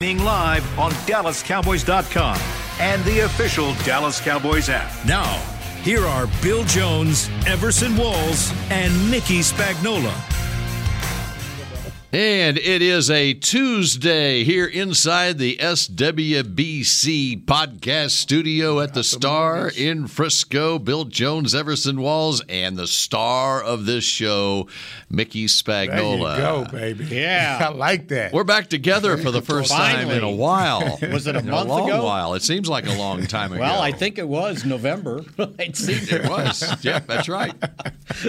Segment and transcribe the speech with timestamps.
[0.00, 2.40] Being live on DallasCowboys.com
[2.78, 4.92] and the official Dallas Cowboys app.
[5.04, 5.24] Now,
[5.82, 10.14] here are Bill Jones, Everson Walls, and Mickey Spagnola.
[12.10, 20.06] And it is a Tuesday here inside the SWBC podcast studio at the Star in
[20.06, 20.78] Frisco.
[20.78, 24.68] Bill Jones, Everson Walls, and the star of this show,
[25.10, 26.36] Mickey Spagnola.
[26.38, 27.04] There you go, baby.
[27.14, 27.58] Yeah.
[27.68, 28.32] I like that.
[28.32, 30.98] We're back together for the first time in a while.
[31.12, 32.04] Was it a In month a long ago?
[32.06, 32.32] while.
[32.32, 33.60] It seems like a long time ago.
[33.60, 35.26] Well, I think it was November.
[35.58, 36.82] it seemed it was.
[36.82, 37.52] Yeah, that's right.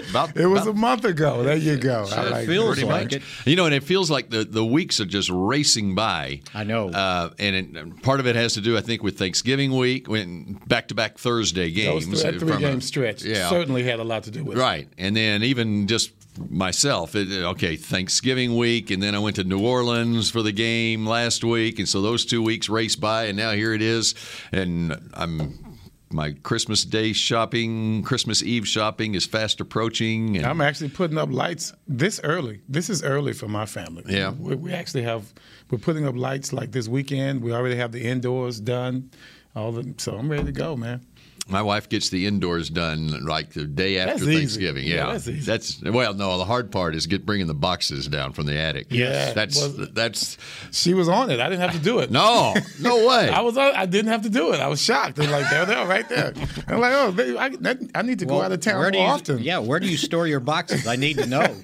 [0.10, 1.44] About, It was about- a month ago.
[1.44, 2.06] There you go.
[2.12, 2.86] I it like feels that.
[2.86, 3.14] pretty like much.
[3.14, 3.22] it.
[3.46, 6.42] You know, and it feels like the, the weeks are just racing by.
[6.54, 6.90] I know.
[6.90, 10.08] Uh, and it, and part of it has to do, I think, with Thanksgiving week,
[10.10, 12.06] when back to back Thursday games.
[12.08, 13.48] th- that three a- game stretch Yeah.
[13.50, 14.62] certainly had a lot to do with it.
[14.62, 14.88] Right.
[14.98, 16.12] And then even just
[16.50, 21.06] myself, it, okay, Thanksgiving week, and then I went to New Orleans for the game
[21.06, 21.78] last week.
[21.80, 24.16] And so those two weeks raced by, and now here it is.
[24.52, 25.69] And I'm.
[26.12, 30.38] My Christmas Day shopping, Christmas Eve shopping is fast approaching.
[30.38, 32.62] And I'm actually putting up lights this early.
[32.68, 34.04] This is early for my family.
[34.08, 34.32] Yeah.
[34.32, 35.32] We, we actually have,
[35.70, 37.42] we're putting up lights like this weekend.
[37.44, 39.12] We already have the indoors done.
[39.56, 41.06] All the, so I'm ready to go, man.
[41.50, 44.38] My wife gets the indoors done like the day after That's easy.
[44.38, 44.84] Thanksgiving.
[44.86, 45.40] Yeah, Yeah, that's easy.
[45.40, 46.38] That's well, no.
[46.38, 48.88] The hard part is get bringing the boxes down from the attic.
[48.90, 50.38] Yeah, that's well- that's
[50.72, 51.40] She was on it.
[51.40, 52.12] I didn't have to do it.
[52.12, 53.30] no, no way.
[53.34, 53.58] I was.
[53.58, 54.60] on- I didn't have to do it.
[54.60, 55.16] I was shocked.
[55.16, 56.34] They're like, there they are, right there.
[56.68, 59.02] I'm like, oh, they, I, that, I need to go out of town where more
[59.02, 59.40] you, often.
[59.40, 60.88] Yeah, where do you store your boxes?
[60.88, 61.40] I need to know.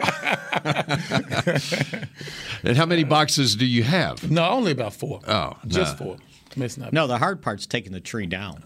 [2.63, 4.29] and how many boxes do you have?
[4.29, 5.21] No, only about four.
[5.27, 6.05] Oh, just no.
[6.05, 6.17] four.
[6.57, 6.93] It's not.
[6.93, 8.63] No, the hard part's taking the tree down.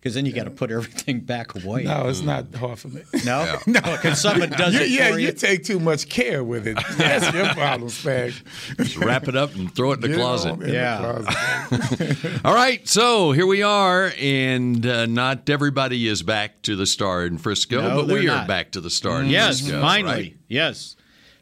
[0.00, 1.82] Because then you got to put everything back away.
[1.82, 3.02] no, it's not hard for me.
[3.24, 3.58] No?
[3.66, 3.80] No.
[3.80, 5.32] Because someone does You- it yeah, for you you.
[5.32, 6.78] take too much care with it.
[6.96, 8.32] That's your problem, Spag.
[8.76, 10.52] Just wrap it up and throw it in the Get closet.
[10.52, 10.98] on in the Yeah.
[10.98, 12.40] closet.
[12.44, 17.26] All right, so here we are, and uh, not everybody is back to the Star
[17.26, 18.46] in Frisco, No, but we they're not.
[18.46, 19.80] back to the Star in yes, Frisco.
[19.80, 20.12] finally.
[20.14, 20.36] right?
[20.46, 20.94] Yes.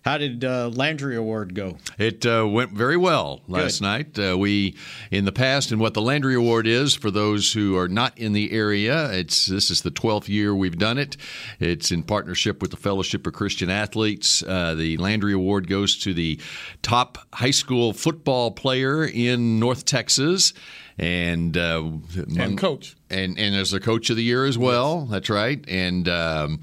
[0.06, 1.78] How did uh, Landry Award go?
[1.98, 3.84] It uh, went very well last Good.
[3.84, 4.16] night.
[4.16, 4.76] Uh, we,
[5.10, 8.32] in the past, and what the Landry Award is for those who are not in
[8.32, 11.16] the area, it's this is the 12th year we've done it.
[11.58, 14.44] It's in partnership with the Fellowship of Christian Athletes.
[14.44, 16.38] Uh, the Landry Award goes to the
[16.82, 20.52] top high school football player in North Texas.
[21.00, 21.82] And uh,
[22.16, 22.94] among- coach.
[23.10, 25.06] and and there's a coach of the year as well.
[25.06, 25.62] That's right.
[25.68, 26.60] And um,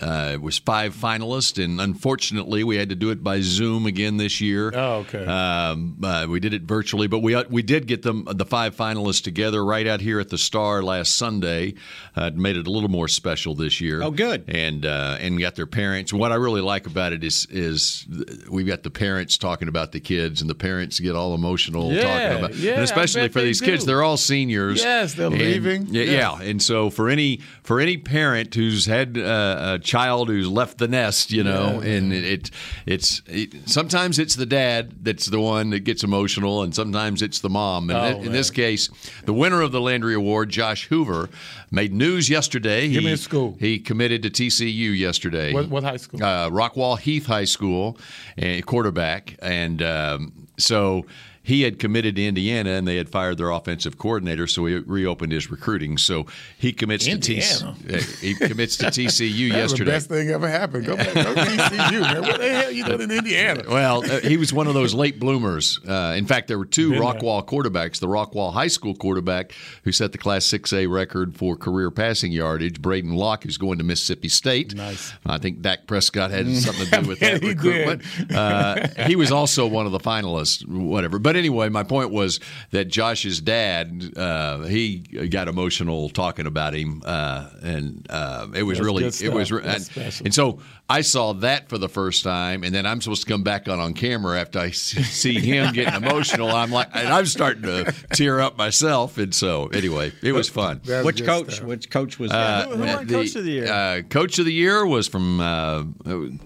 [0.00, 4.16] uh, it was five finalists, and unfortunately, we had to do it by Zoom again
[4.16, 4.72] this year.
[4.74, 5.24] Oh, okay.
[5.24, 9.22] Um, uh, we did it virtually, but we we did get them the five finalists
[9.22, 11.74] together right out here at the Star last Sunday.
[12.16, 14.02] Uh, it made it a little more special this year.
[14.02, 14.44] Oh, good.
[14.48, 16.12] And uh, and got their parents.
[16.12, 18.04] What I really like about it is is
[18.50, 22.02] we've got the parents talking about the kids, and the parents get all emotional Yeah,
[22.02, 24.82] talking about, yeah, and especially for these kids, they're all seniors.
[24.82, 25.86] Yes, they're And- leaving.
[25.94, 26.10] Yeah, Yes.
[26.40, 30.78] yeah, and so for any for any parent who's had uh, a child who's left
[30.78, 32.50] the nest, you know, and it, it
[32.86, 37.40] it's it, sometimes it's the dad that's the one that gets emotional, and sometimes it's
[37.40, 37.90] the mom.
[37.90, 38.88] And Oh, in this case,
[39.24, 41.28] the winner of the Landry Award, Josh Hoover,
[41.70, 42.88] made news yesterday.
[42.88, 43.56] Give he, me a school.
[43.60, 45.52] He committed to TCU yesterday.
[45.52, 46.22] What- what high school?
[46.22, 47.98] Uh, Rockwall Heath High School,
[48.36, 51.06] and quarterback, and um, so.
[51.44, 55.30] He had committed to Indiana, and they had fired their offensive coordinator, so he reopened
[55.30, 55.98] his recruiting.
[55.98, 56.26] So
[56.58, 57.76] he commits Indiana?
[57.86, 58.20] to TCU.
[58.20, 59.04] He commits to TCU
[59.52, 59.90] That was the yesterday.
[59.90, 60.86] best thing ever happened.
[60.86, 62.22] Go back, go to TCU, man.
[62.22, 63.62] What the hell you doing in Indiana?
[63.74, 65.80] Well, uh, he was one of those late bloomers.
[65.86, 67.12] Uh, in fact, there were two Been there.
[67.12, 67.98] Rockwall quarterbacks.
[68.00, 72.80] The Rockwall High School quarterback who set the Class 6A record for career passing yardage,
[72.80, 74.74] Braedyn Locke, who's going to Mississippi State.
[74.74, 75.12] Nice.
[75.26, 78.02] I think Dak Prescott had something to do with that He recruitment.
[78.32, 81.18] Uh, he was also one of the finalists, whatever.
[81.18, 82.40] But anyway, my point was
[82.70, 88.78] that Josh's dad, uh, he got emotional talking about him, uh, and uh, it was
[88.78, 89.90] That's really, it was, and,
[90.24, 93.42] and, so I saw that for the first time, and then I'm supposed to come
[93.42, 96.50] back on on camera after I see him getting emotional.
[96.50, 100.82] I'm like, and I'm starting to tear up myself, and so anyway, it was fun.
[100.84, 101.54] That's Which coach?
[101.54, 101.66] stuff.
[101.66, 102.68] Which coach was Uh, that?
[102.68, 103.66] Who won Coach of the Year?
[103.72, 105.84] Uh, coach of the year was from uh,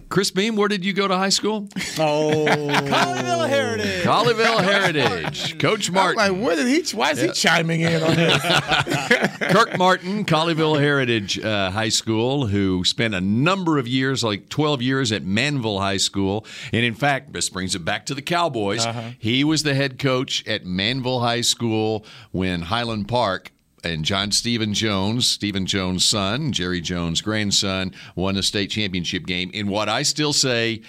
[0.09, 0.55] Chris Beam.
[0.55, 1.69] Where did you go to high school?
[2.01, 4.05] Oh, Colleyville Heritage.
[4.05, 5.59] Colleyville Heritage.
[5.59, 6.17] Coach I'm Martin.
[6.17, 6.97] like, what did he?
[6.97, 8.41] Why is he chiming in on this?
[9.51, 14.83] Kirk Martin, Colleyville Heritage uh, High School, who spent a number of years, like 12
[14.83, 16.47] years at Manvel High School.
[16.73, 18.87] And in fact, this brings it back to the Cowboys.
[18.87, 19.11] Uh-huh.
[19.19, 23.53] He was the head coach at Manvel High School when Highland Park
[23.85, 29.51] and John Stephen Jones, Stephen Jones' son, Jerry Jones' grandson, won the state championship game
[29.53, 30.83] in what I still say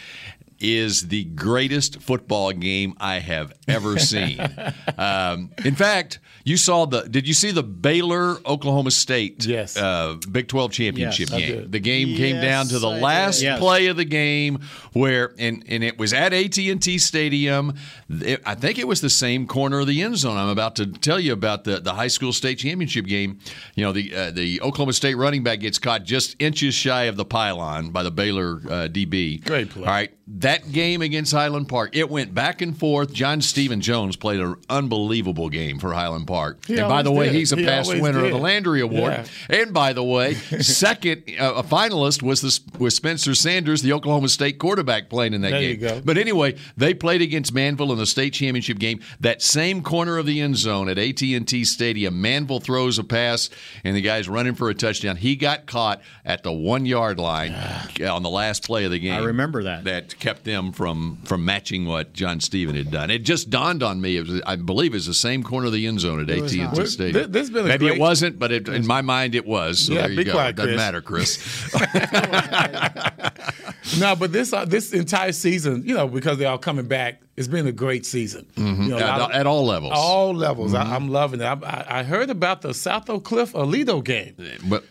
[0.59, 4.39] is the greatest football game I have ever seen.
[4.97, 7.01] um, in fact, you saw the.
[7.03, 9.77] Did you see the Baylor Oklahoma State Yes.
[9.77, 11.55] uh, Big Twelve championship Yes, game?
[11.61, 11.71] did.
[11.71, 13.41] The game came down to the I last.
[13.41, 13.59] Yes.
[13.59, 14.59] play of the game
[14.93, 17.73] where and and it was at AT&T Stadium.
[18.09, 20.37] It- I think it was the same corner of the end zone.
[20.37, 23.39] I'm about to tell you about the, the high school state championship game.
[23.75, 27.15] You know, the uh, the Oklahoma State running back gets caught just inches shy of
[27.17, 29.43] the pylon by the Baylor uh, DB.
[29.45, 29.83] Great play.
[29.83, 33.13] All right, that game against Highland Park, it went back and forth.
[33.13, 36.65] John Stephen Jones played an unbelievable game for Highland Park.
[36.65, 37.35] He and by the way, did.
[37.35, 39.13] he's a He past always winner of the Landry Award.
[39.13, 39.25] Yeah.
[39.61, 44.29] And by the way, second uh, a finalist was this was Spencer Sanders, the Oklahoma
[44.29, 45.69] State quarterback, playing in that There game.
[45.71, 46.01] you go.
[46.03, 48.99] But anyway, they played against Manvel in the state championship game.
[49.19, 53.03] That same corner of the end zone at AT and T Stadium, Manvel throws a
[53.03, 53.49] pass,
[53.83, 55.17] and the guy's running for a touchdown.
[55.17, 57.51] He got caught at the one yard line
[58.09, 59.13] on the last play of the game.
[59.13, 59.83] I remember that.
[59.83, 63.09] That kept them from from matching what John Stephen had done.
[63.11, 64.17] It just dawned on me.
[64.17, 66.49] It was, I believe it's the same corner of the end zone at AT and
[66.49, 66.87] T not.
[66.87, 67.13] Stadium.
[67.13, 69.79] This- this has been Maybe it wasn't, but it, in my mind it was.
[69.87, 70.31] So Yeah, there you be go.
[70.33, 70.77] quiet, it doesn't Chris.
[70.77, 71.37] matter, Chris.
[73.99, 77.47] No, but this uh, this entire season, you know, because they're all coming back, it's
[77.47, 78.45] been a great season.
[78.55, 79.93] You know, at, of- at all levels.
[79.95, 80.73] all levels.
[80.73, 81.45] I, I'm loving it.
[81.45, 84.35] I, I, I heard about the South Oak Cliff Aledo game.
[84.67, 84.83] but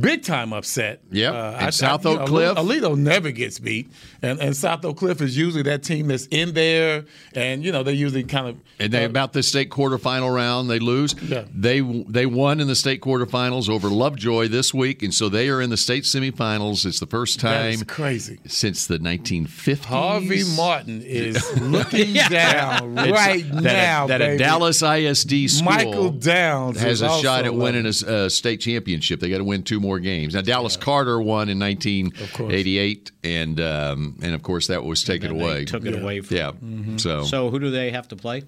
[0.00, 1.00] Big time upset.
[1.04, 3.90] Uh, Yep, and I- I- South you Oak know, Cliff- Aledo never gets beat,
[4.22, 7.04] and and South Oak Cliff is usually that team that's in there,
[7.34, 10.68] and you know they usually kind of And they uh, about the state quarterfinal round,
[10.70, 11.14] they lose.
[11.22, 11.44] Yeah.
[11.54, 15.60] They they won in the state quarterfinals over Lovejoy this week, and so they are
[15.60, 16.84] in the state semifinals.
[16.86, 18.38] It's the first time crazy.
[18.46, 19.84] since the 1950s.
[19.84, 24.34] Harvey Martin is looking down It's- right that now, a, that baby.
[24.34, 29.20] a Dallas ISD school Michael Downs has a shot at winning a uh, state championship.
[29.20, 30.34] They got to win two more games.
[30.34, 35.40] Now Dallas Carter won in 1988, and um, and of course that was taken And
[35.40, 35.64] they away.
[35.64, 36.50] took it away from yeah.
[36.50, 36.96] Mm-hmm.
[36.96, 38.42] So, So who do they have to play?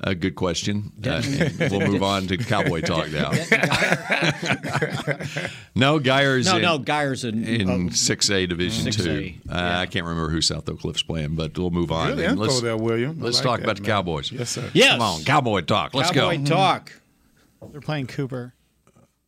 [0.00, 0.90] a good question.
[1.06, 1.22] Uh,
[1.70, 3.30] we'll move on to cowboy talk now.
[5.74, 9.50] no, Guyer's No, in, no, Guyer's in, in uh, 6A Division 6A, 2.
[9.50, 12.16] Uh, I can't remember who South Oak Cliff's playing, but we'll move on.
[12.16, 13.16] Good And let's there, William.
[13.20, 13.82] I let's like talk that, about the.
[13.84, 14.32] Cowboys.
[14.32, 14.68] Yes, sir.
[14.74, 14.90] yes.
[14.92, 15.94] Come on, Cowboy talk.
[15.94, 16.44] Let's Cowboy go.
[16.44, 16.92] Cowboy talk.
[17.70, 18.52] They're playing Cooper.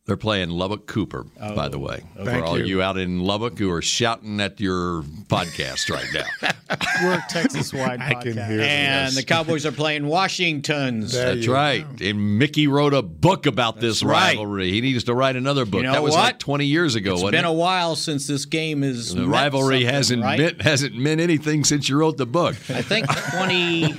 [0.07, 2.01] They're playing Lubbock Cooper, by the oh, way.
[2.15, 2.63] For Thank all you.
[2.63, 6.49] you out in Lubbock who are shouting at your podcast right now.
[7.03, 8.21] We're a Texas-wide I podcast.
[8.21, 8.67] can hear it.
[8.67, 11.11] And the Cowboys are playing Washington's.
[11.11, 11.85] There That's you right.
[11.99, 14.37] And Mickey wrote a book about this right.
[14.37, 14.71] rivalry.
[14.71, 15.83] He needs to write another book.
[15.83, 16.21] know that was what?
[16.21, 17.49] like 20 years ago, It's wasn't been it?
[17.49, 21.97] a while since this game is the rivalry hasn't meant hasn't meant anything since you
[21.97, 22.55] wrote the book.
[22.69, 23.93] I think 20,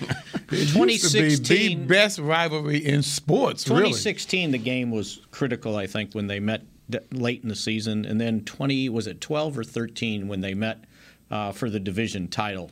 [0.50, 3.80] It used to be the best rivalry in sports, really.
[3.82, 5.76] 2016, the game was critical.
[5.76, 6.62] I think when they met
[7.12, 10.84] late in the season, and then 20 was it 12 or 13 when they met
[11.30, 12.70] uh, for the division title.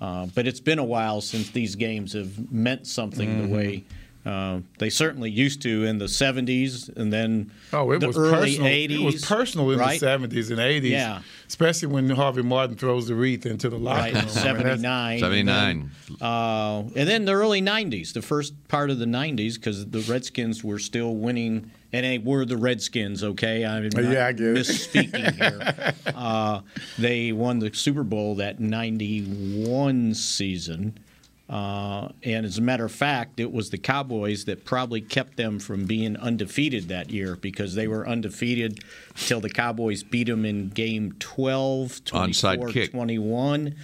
[0.00, 3.48] Uh, but it's been a while since these games have meant something Mm-hmm.
[3.48, 3.84] the way
[4.26, 8.56] uh, they certainly used to in the 70s, and then Oh, it the was early
[8.56, 8.70] personal.
[8.70, 8.90] 80s.
[8.90, 9.92] It was personal in right?
[10.00, 10.90] the seventies and eighties.
[10.90, 11.20] Yeah.
[11.46, 14.16] especially when Harvey Martin throws the wreath into the locker Right, room.
[14.16, 15.18] I mean, that's- 79.
[15.20, 15.70] 79.
[15.70, 19.86] And then, uh, and then the early 90s, the first part of the 90s, because
[19.86, 23.64] the Redskins were still winning, and they were the Redskins, okay?
[23.64, 24.56] I'm not Yeah, I get it.
[24.56, 25.94] misspeaking here.
[26.16, 26.62] Uh,
[26.98, 30.98] they won the Super Bowl that 91 season.
[31.48, 35.60] Uh, and as a matter of fact, it was the Cowboys that probably kept them
[35.60, 38.80] from being undefeated that year because they were undefeated
[39.14, 42.90] till the Cowboys beat them in game 12, 24, Onside kick.
[42.90, 43.76] 21.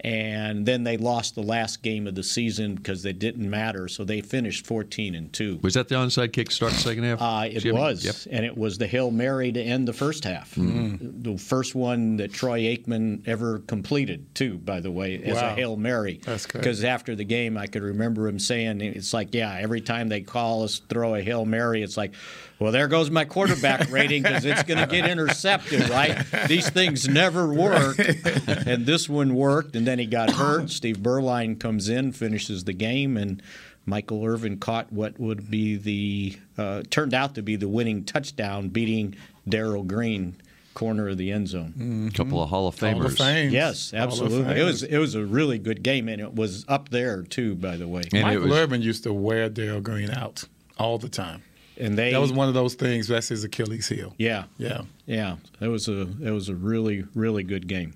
[0.00, 3.88] And then they lost the last game of the season because they didn't matter.
[3.88, 5.60] So they finished 14 and 2.
[5.62, 7.20] Was that the onside kick start the second half?
[7.22, 7.78] Uh, it Jimmy?
[7.78, 8.14] was, Yep.
[8.30, 10.54] and it was the Hail Mary to end the first half.
[10.54, 11.22] Mm-hmm.
[11.22, 15.54] The first one that Troy Aikman ever completed, too, by the way, as a Wow.
[15.54, 16.20] Hail Mary.
[16.24, 16.60] That's great.
[16.60, 20.20] Because after the game, I could remember him saying, it's like, yeah, every time they
[20.20, 22.12] call us throw a Hail Mary, it's like,
[22.58, 26.24] well, there goes my quarterback rating because it's going to get intercepted, right?
[26.48, 27.98] These things never work.
[28.46, 30.70] and this one worked, and then he got hurt.
[30.70, 33.42] Steve Beuerlein comes in, finishes the game, and
[33.84, 38.68] Michael Irvin caught what would be the uh, turned out to be the winning touchdown,
[38.68, 39.14] beating
[39.48, 40.36] Darrell Green,
[40.74, 42.08] corner of the end zone.
[42.12, 42.92] A couple of Hall of Famers.
[42.94, 43.50] Hall of Fame.
[43.50, 44.60] Yes, Hall of absolutely.
[44.60, 47.76] It was it was a really good game, and it was up there too, by
[47.76, 48.02] the way.
[48.12, 50.44] And it Michael was- Irvin used to wear Darrell Green out
[50.78, 51.42] all the time.
[51.78, 53.08] And they That was one of those things.
[53.08, 54.14] That's his Achilles heel.
[54.18, 54.82] yeah, Yeah.
[55.06, 57.94] Yeah, it was a it was a really really good game.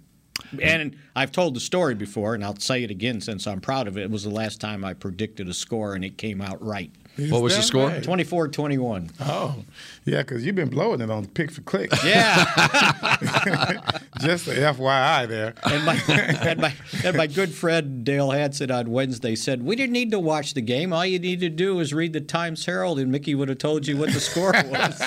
[0.60, 3.96] And I've told the story before, and I'll say it again since I'm proud of
[3.98, 4.02] it.
[4.02, 6.90] It was the last time I predicted a score, and it came out right.
[7.20, 7.88] Is What was the score?
[7.88, 8.02] right?
[8.02, 9.10] 24 21.
[9.20, 9.56] Oh,
[10.04, 11.90] yeah, because you've been blowing it on pick for click.
[12.04, 12.44] Yeah.
[14.20, 15.54] Just a FYI there.
[15.64, 16.74] and, my, and, my,
[17.04, 20.60] and my good friend Dale Hansen on Wednesday said, We didn't need to watch the
[20.62, 20.92] game.
[20.92, 23.86] All you need to do is read the Times Herald, and Mickey would have told
[23.86, 25.02] you what the score was.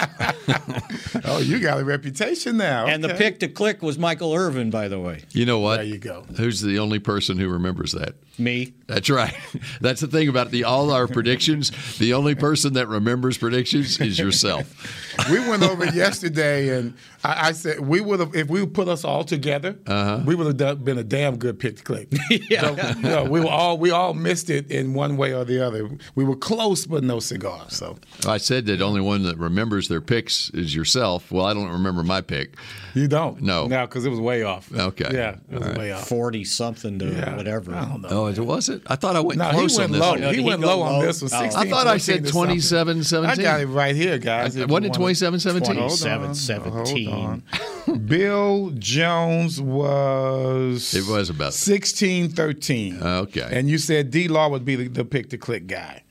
[1.25, 2.86] Oh, you got a reputation now.
[2.88, 5.22] And the pick to click was Michael Irvin, by the way.
[5.32, 5.77] You know what?
[5.77, 6.25] There you go.
[6.38, 8.15] Who's the only person who remembers that?
[8.40, 8.74] Me.
[8.88, 9.36] That's right.
[9.82, 11.98] That's the thing about the all our predictions.
[12.00, 15.30] The only person that remembers predictions is yourself.
[15.30, 19.03] we went over yesterday, and I, I said we would have if we put us
[19.03, 20.22] all together, Uh-huh.
[20.25, 22.08] we would have done, been a damn good pick to click.
[22.50, 25.89] yeah, no, we were all we all missed it in one way or the other.
[26.15, 27.65] We were close, but no cigar.
[27.70, 31.32] So I said that only one that remembers their picks is yourself.
[31.32, 32.56] Well, I don't remember my pick.
[32.94, 33.68] you don't No.
[33.68, 34.72] no, because it was way off.
[34.74, 35.10] Okay.
[35.13, 36.08] yeah, it was way off.
[36.08, 37.36] 40 something to Yeah.
[37.36, 37.74] whatever.
[37.74, 38.10] I don't know.
[38.12, 38.82] Oh, it was it?
[38.88, 40.01] I thought I went No, he close went on this.
[40.01, 40.12] low.
[40.12, 40.22] one.
[40.22, 41.32] No, he did he went go low on this one.
[41.34, 41.42] Oh.
[41.44, 43.30] 16, I thought I said to 27 something.
[43.30, 43.46] 17.
[43.46, 44.56] I got it right here, guys.
[44.56, 45.75] if Wasn't it wanna- 27 17?
[45.77, 45.98] Hold on.
[45.98, 47.12] 27, 17.
[47.13, 47.43] On.
[48.08, 50.93] Bill Jones was.
[50.93, 53.01] It was about- 16 13.
[53.01, 53.48] Okay.
[53.51, 56.03] And you said D Law would be the, the pick to click guy.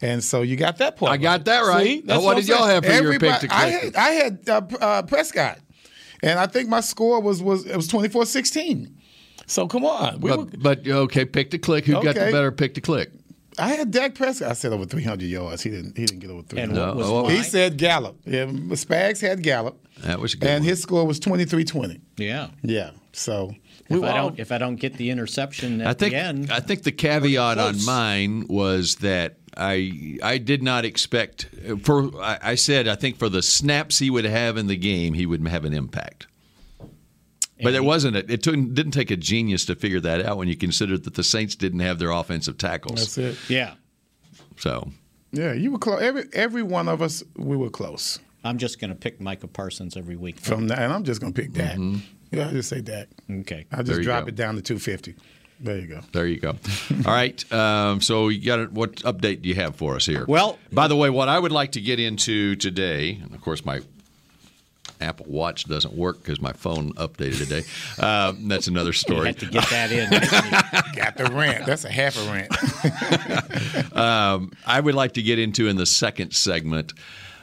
[0.00, 1.12] And so you got that point.
[1.12, 1.86] I got that right.
[2.00, 2.02] See?
[2.04, 3.82] Now, what I'm did y'all have for your pick Everybody- to I click?
[3.82, 5.58] had, I had uh, uh, Prescott.
[6.24, 8.96] And I think my score was was it was 24 16.
[9.46, 10.20] So come on.
[10.20, 11.84] We were, But, but okay, pick to click.
[11.84, 13.10] Who got the better pick to click?
[13.58, 14.50] I had Dak Prescott.
[14.50, 15.62] I said over 300 yards.
[15.62, 16.76] He didn't he didn't get over 300.
[16.76, 17.36] And what was mine?
[17.36, 18.16] He said Gallup.
[18.24, 19.86] Yeah, Spags had Gallup.
[19.98, 20.48] That was a good.
[20.48, 20.68] And one.
[20.68, 22.00] his score was 23 20.
[22.16, 22.48] Yeah.
[22.62, 22.90] Yeah.
[23.12, 23.54] So
[23.88, 26.50] If were I don't if I don't get the interception at I think the end,
[26.50, 31.48] I think the caveat on mine was that I I did not expect
[31.82, 35.14] for I, I said I think for the snaps he would have in the game
[35.14, 36.26] he would have an impact.
[37.62, 38.30] But it wasn't it.
[38.30, 41.22] It took, didn't take a genius to figure that out when you consider that the
[41.24, 43.14] Saints didn't have their offensive tackles.
[43.14, 43.38] That's it.
[43.48, 43.74] yeah.
[44.56, 44.90] So
[45.32, 46.02] Yeah, you were close.
[46.02, 48.18] Every every one of us, we were close.
[48.44, 50.40] I'm just going to pick Micah Parsons every week.
[50.40, 51.78] From that, and I'm just gonna pick Dak.
[52.32, 53.08] Yeah, I just say that.
[53.30, 53.66] Okay.
[53.70, 54.28] I There just drop go.
[54.28, 55.14] it down to 250.
[55.60, 56.00] There you go.
[56.12, 56.56] There you go.
[57.06, 57.52] All right.
[57.52, 58.72] Um, so you got it.
[58.72, 60.24] What update do you have for us here?
[60.26, 63.64] Well- by the way, what I would like to get into today, and of course
[63.64, 63.80] my
[65.02, 67.62] Apple Watch doesn't work because my phone updated today.
[67.98, 69.26] Uh, that's another You story.
[69.28, 70.10] have to get that in.
[70.96, 71.66] Got the rent.
[71.66, 72.52] That's a half a rant.
[74.66, 76.92] I would like to get into in the second segment.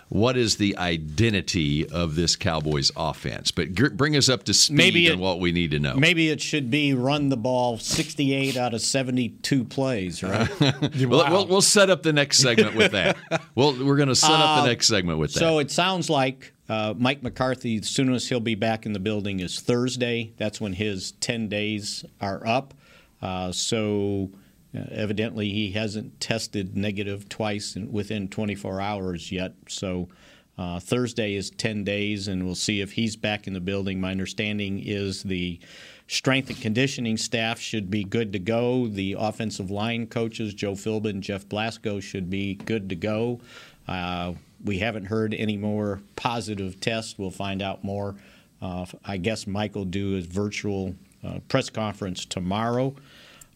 [0.09, 3.51] What is the identity of this Cowboys offense?
[3.51, 5.95] But gr- bring us up to speed Maybe on it- what we need to know.
[5.95, 10.49] Maybe it should be run the ball 68 out of 72 plays, right?
[10.99, 13.17] We'll, we'll, we'll set up the next segment with that.
[13.55, 15.39] well, we're going to set up the next segment with that.
[15.39, 18.99] So it sounds like uh, Mike McCarthy, as soon as he'll be back in the
[18.99, 20.33] building, is Thursday.
[20.37, 22.73] That's when his 10 days are up.
[23.21, 24.31] Uh, so
[24.75, 29.53] uh, evidently he hasn't tested negative twice in, within 24 hours yet.
[29.67, 30.09] So
[30.57, 34.01] uh, Thursday is 10 days, and we'll see if he's back in the building.
[34.01, 35.59] My understanding is the
[36.07, 38.87] strength and conditioning staff should be good to go.
[38.87, 43.39] The offensive line coaches, Joe Philbin, Jeff Blasko, should be good to go.
[43.87, 44.33] Uh,
[44.63, 47.17] we haven't heard any more positive tests.
[47.17, 48.15] We'll find out more.
[48.61, 52.93] Uh, I guess Mike will do his virtual uh, press conference tomorrow.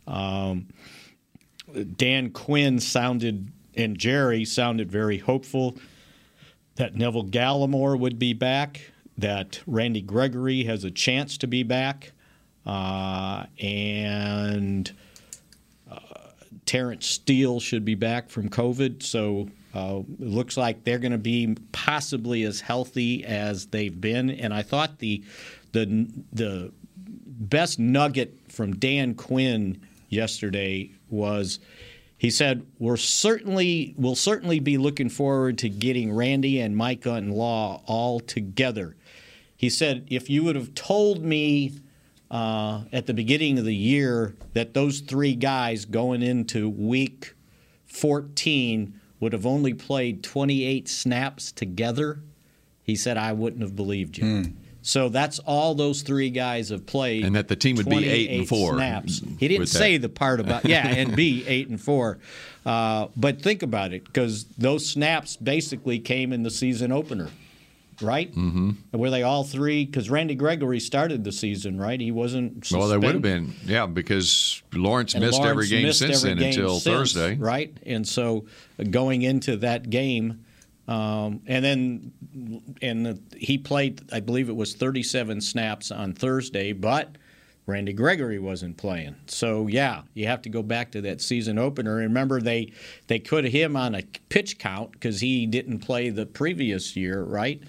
[0.08, 0.68] Um,
[1.98, 5.78] Dan Quinn sounded and Jerry sounded very hopeful
[6.76, 12.12] that Neville Gallimore would be back, that Randy Gregory has a chance to be back,
[12.66, 14.92] uh, and
[15.90, 15.98] uh,
[16.66, 19.04] Terrence Steele should be back from COVID.
[19.04, 24.30] So uh, it looks like they're going to be possibly as healthy as they've been.
[24.30, 25.24] And I thought the
[25.72, 26.72] the the
[27.26, 31.60] best nugget from Dan Quinn yesterday was
[32.18, 37.34] he said we're certainly we'll certainly be looking forward to getting Randy and Micah and
[37.34, 38.96] Law all together.
[39.56, 41.80] He said if you would have told me
[42.32, 47.36] uh, at the beginning of the year that those three guys going into week
[47.86, 52.22] 14 would have only played 28 snaps together,
[52.82, 54.26] he said I wouldn't have believed you.
[54.86, 57.24] So that's all those three guys have played.
[57.24, 59.22] And that the team would be eight and four Snaps.
[59.40, 62.20] He didn't say the part about yeah, and be eight and four.
[62.66, 67.30] Uh, but think about it, because those snaps basically came in the season opener,
[68.02, 68.30] right?
[68.32, 68.98] Mm-hmm.
[68.98, 69.86] Were they all three?
[69.86, 72.00] Because Randy Gregory started the season, right?
[72.00, 72.70] He wasn't.
[72.72, 76.24] well, they would have been, yeah, because Lawrence And missed Lawrence every game missed since
[76.24, 77.36] every then game until since, Thursday.
[77.36, 77.76] right?
[77.86, 78.46] And so
[78.80, 80.46] uh, going into that game,
[80.88, 82.12] um, and then
[82.82, 87.16] and the, he played, I believe it was 37 snaps on Thursday, but
[87.66, 89.16] Randy Gregory wasn't playing.
[89.28, 91.96] So yeah, you have to go back to that season opener.
[91.96, 92.74] Remember they
[93.08, 97.62] they put him on a pitch count because he didn't play the previous year, right?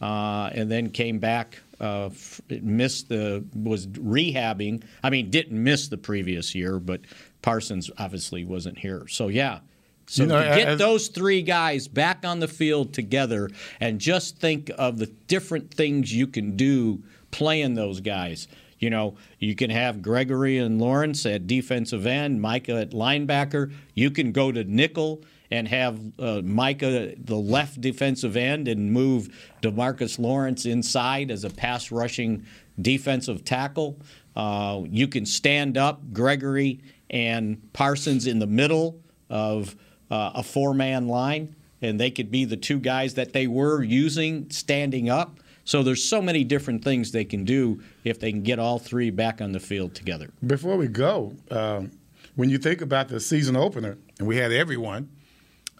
[0.00, 2.08] Uh, and then came back, uh,
[2.48, 4.84] missed the was rehabbing.
[5.02, 7.00] I mean, didn't miss the previous year, but
[7.42, 9.08] Parsons obviously wasn't here.
[9.08, 9.58] So yeah.
[10.06, 13.48] So You know, to get those three guys back on the field together
[13.80, 18.48] and just think of the different things you can do playing those guys.
[18.80, 23.72] You know, you can have Gregory and Lawrence at defensive end, Micah at linebacker.
[23.94, 29.28] You can go to nickel and have uh, Micah the left defensive end and move
[29.62, 32.46] Demarcus Lawrence inside as a pass rushing
[32.80, 33.98] defensive tackle.
[34.34, 36.80] Uh, you can stand up Gregory
[37.10, 39.76] and Parsons in the middle of
[40.10, 43.82] uh, a four man line, and they could be the two guys that they were
[43.82, 45.38] using standing up.
[45.64, 49.10] So there's so many different things they can do if they can get all three
[49.10, 50.30] back on the field together.
[50.46, 51.92] Before we go, um,
[52.34, 55.08] when you think about the season opener, and we had everyone,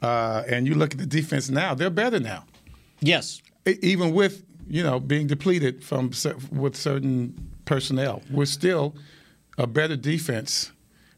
[0.02, 2.44] uh, and you look at the defense now, they're better now.
[3.00, 6.12] Yes, even with you know being depleted from
[6.52, 8.94] with certain personnel, we're still
[9.58, 10.72] a better defense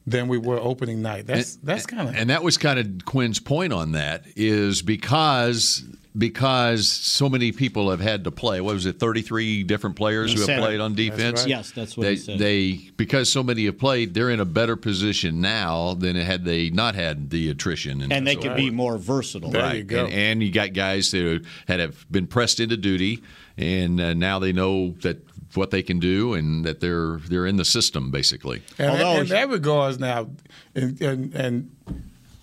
[0.07, 1.27] than we were opening night.
[1.27, 5.85] That's that's kind of and that was kind of Quinn's point on that is because
[6.17, 8.61] because so many people have had to play.
[8.61, 8.99] What was it?
[8.99, 10.63] Thirty three different players He who have said it.
[10.63, 11.41] played on defense.
[11.41, 11.49] right.
[11.49, 12.39] Yes, that's what they, he said.
[12.39, 16.71] They because so many have played, they're in a better position now than had they
[16.71, 18.13] not had the attrition.
[18.13, 19.51] and they could be more versatile.
[19.51, 19.77] There right.
[19.77, 20.05] you go.
[20.05, 23.23] And, and you got guys that had have been pressed into duty,
[23.57, 27.57] and uh, now they know that what they can do and that they're they're in
[27.57, 28.63] the system basically.
[28.79, 30.29] And Although- in that regards, now,
[30.75, 31.71] and, and, and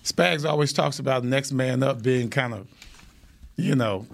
[0.04, 2.66] Spags always talks about next man up being kind of,
[3.56, 4.06] you know,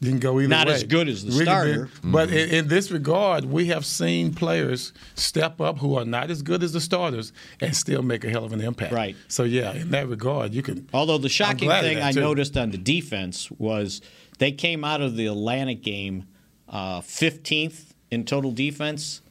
[0.00, 0.74] you can go either Not way.
[0.74, 1.84] as good as the Really starter.
[2.02, 6.28] big- But in, in this regard, we have seen players step up who are not
[6.30, 8.92] as good as the starters and still make a hell of an impact.
[8.92, 9.14] Right.
[9.28, 10.88] So yeah, in that regard, you can.
[10.92, 12.20] Although the shocking thing I too.
[12.20, 14.00] noticed on the defense was
[14.38, 16.24] they came out of the Atlanta game
[16.68, 19.22] uh, 15th in total defense.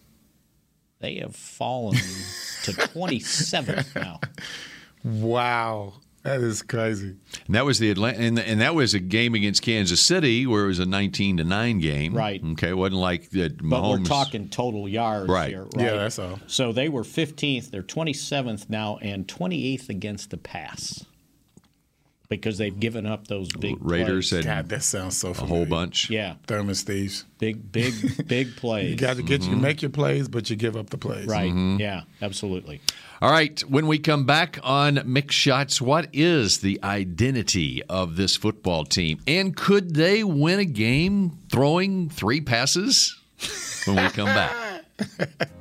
[1.00, 4.20] They have fallen to 27th now.
[5.04, 7.16] Wow, that is crazy.
[7.48, 10.66] And that was the Atlanta, and, and that was a game against Kansas City where
[10.66, 12.14] it was a 19 to nine game.
[12.14, 12.40] Right.
[12.53, 13.58] Okay, it wasn't like that.
[13.68, 15.50] But we're talking total yards Right.
[15.50, 15.86] here, right?
[15.86, 16.40] Yeah, that's all.
[16.48, 17.72] So they were 15th.
[17.72, 21.03] They're 27th now and 28th against the pass
[22.31, 24.46] because they've given up those big Raiders plays.
[24.46, 26.09] had God, that sounds so a whole bunch.
[26.09, 27.25] Yeah, Thurman Steves.
[27.37, 27.94] big, big,
[28.27, 28.89] big plays.
[28.89, 31.27] You got to get you make your plays, but you give up the plays.
[31.27, 31.51] right.
[31.51, 31.81] Mm-hmm.
[31.81, 32.79] Yeah, absolutely.
[33.22, 38.37] All right, when we come back on Mick Shots, what is the identity of this
[38.37, 39.20] football team?
[39.27, 43.20] And could they win a game throwing three passes?
[43.85, 44.85] When we come back.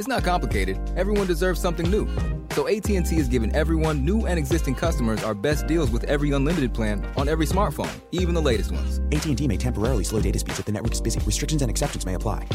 [0.00, 0.78] It's not complicated.
[0.96, 2.08] Everyone deserves something new.
[2.52, 6.72] So AT&T is giving everyone, new and existing customers, our best deals with every unlimited
[6.72, 8.98] plan on every smartphone, even the latest ones.
[9.12, 11.20] AT&T may temporarily slow data speeds if the network is busy.
[11.26, 12.46] Restrictions and exceptions may apply.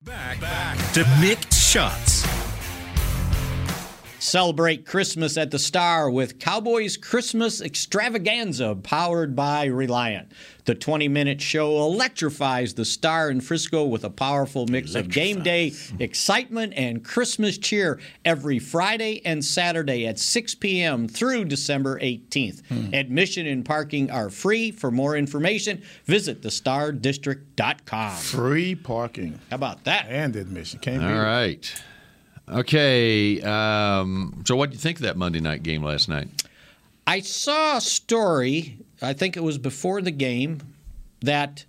[0.00, 2.37] Back, back to Mick Shots.
[4.20, 10.32] Celebrate Christmas at the Star with Cowboys Christmas Extravaganza powered by Reliant.
[10.64, 15.42] The 20 minute show electrifies the Star in Frisco with a powerful mix of game
[15.42, 21.08] day excitement and Christmas cheer every Friday and Saturday at 6 p.m.
[21.08, 22.66] through December 18th.
[22.66, 22.92] Hmm.
[22.92, 24.72] Admission and parking are free.
[24.72, 28.16] For more information, visit thestardistrict.com.
[28.16, 29.38] Free parking.
[29.48, 30.06] How about that?
[30.08, 30.80] And admission.
[30.80, 31.82] Can't All beat it.
[32.50, 33.40] Okay.
[33.42, 36.28] Um, so, what do you think of that Monday night game last night?
[37.06, 40.60] I saw a story, I think it was before the game,
[41.20, 41.64] that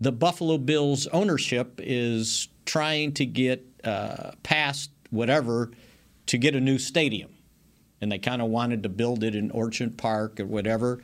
[0.00, 5.70] the Buffalo Bills ownership is trying to get uh, past whatever
[6.26, 7.30] to get a new stadium.
[8.00, 11.00] And they kind of wanted to build it in Orchard Park or whatever.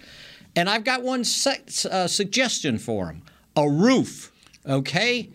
[0.55, 3.23] And I've got one uh, suggestion for them
[3.55, 4.33] a roof,
[4.67, 5.31] okay?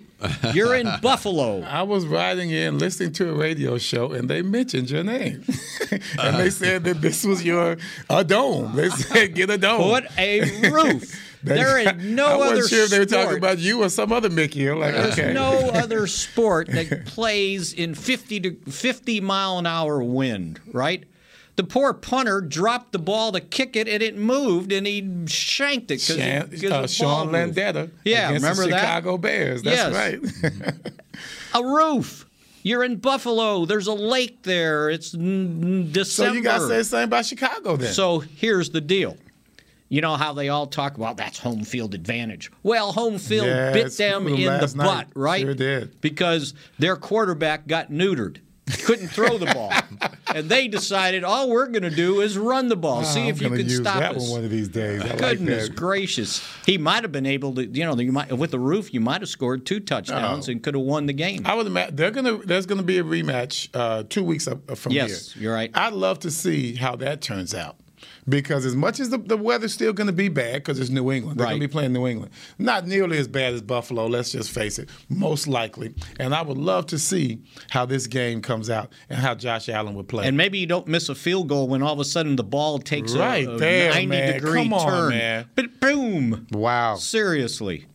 [0.54, 1.62] You're in Buffalo.
[1.68, 5.44] I was riding in listening to a radio show and they mentioned your name.
[6.20, 7.78] and they said that this was your
[8.10, 8.76] a dome.
[8.76, 9.82] They said get a dome.
[9.82, 11.28] Put a roof.
[11.44, 13.38] There is no I wasn't other sure if they were talking sport.
[13.40, 14.68] about you or some other Mickey.
[14.68, 15.34] I'm like, There's okay.
[15.34, 21.04] no other sport that plays in 50 to 50 mile an hour wind, right?
[21.62, 25.92] The poor punter dropped the ball to kick it, and it moved, and he shanked
[25.92, 28.80] it because Shan- uh, Sean Landeta Yeah, against remember the that?
[28.82, 29.62] Chicago Bears.
[29.62, 29.94] That's Yes.
[30.34, 30.74] right.
[31.54, 32.26] A roof.
[32.64, 33.66] You're in Buffalo.
[33.66, 34.90] There's a lake there.
[34.90, 37.94] It's n- so you got to say the same about Chicago then.
[37.94, 39.18] So here's the deal.
[39.88, 42.50] You know how they all talk about that's home field advantage.
[42.64, 45.08] Well, home field Yes, bit them in the butt, night.
[45.14, 45.42] right?
[45.42, 46.02] Sure did.
[46.02, 48.38] Because their quarterback got neutered.
[48.86, 49.72] Couldn't throw the ball.
[50.34, 53.04] and they decided all we're going to do is run the ball.
[53.04, 54.22] See Oh, I'm if you can use stop that us.
[54.24, 55.02] one one of these days.
[55.02, 55.76] I Goodness that.
[55.76, 56.42] gracious.
[56.66, 59.22] He might have been able to, you know, you might with the roof, you might
[59.22, 60.52] have scored two touchdowns Oh.
[60.52, 61.44] and could have won the game.
[61.46, 62.38] I would imagine they're gonna.
[62.38, 65.44] There's gonna be a rematch uh, two weeks up from Yes, here.
[65.44, 65.70] you're right.
[65.74, 67.76] I'd love to see how that turns out.
[68.30, 71.12] Because as much as the, the weather's still going to be bad because it's New
[71.12, 72.32] England, they're going to be playing New England.
[72.60, 74.06] Not nearly as bad as Buffalo.
[74.06, 74.90] Let's just face it.
[75.10, 77.40] Most likely, and I would love to see
[77.72, 80.28] how this game comes out and how Josh Allen would play.
[80.28, 82.80] And maybe you don't miss a field goal when all of a sudden the ball
[82.80, 83.22] takes over.
[83.24, 84.34] Right a, a there, 90 man.
[84.34, 85.10] degree Come on, turn.
[85.10, 85.50] man.
[85.56, 86.48] But boom.
[86.52, 86.96] wow.
[86.96, 87.86] Seriously.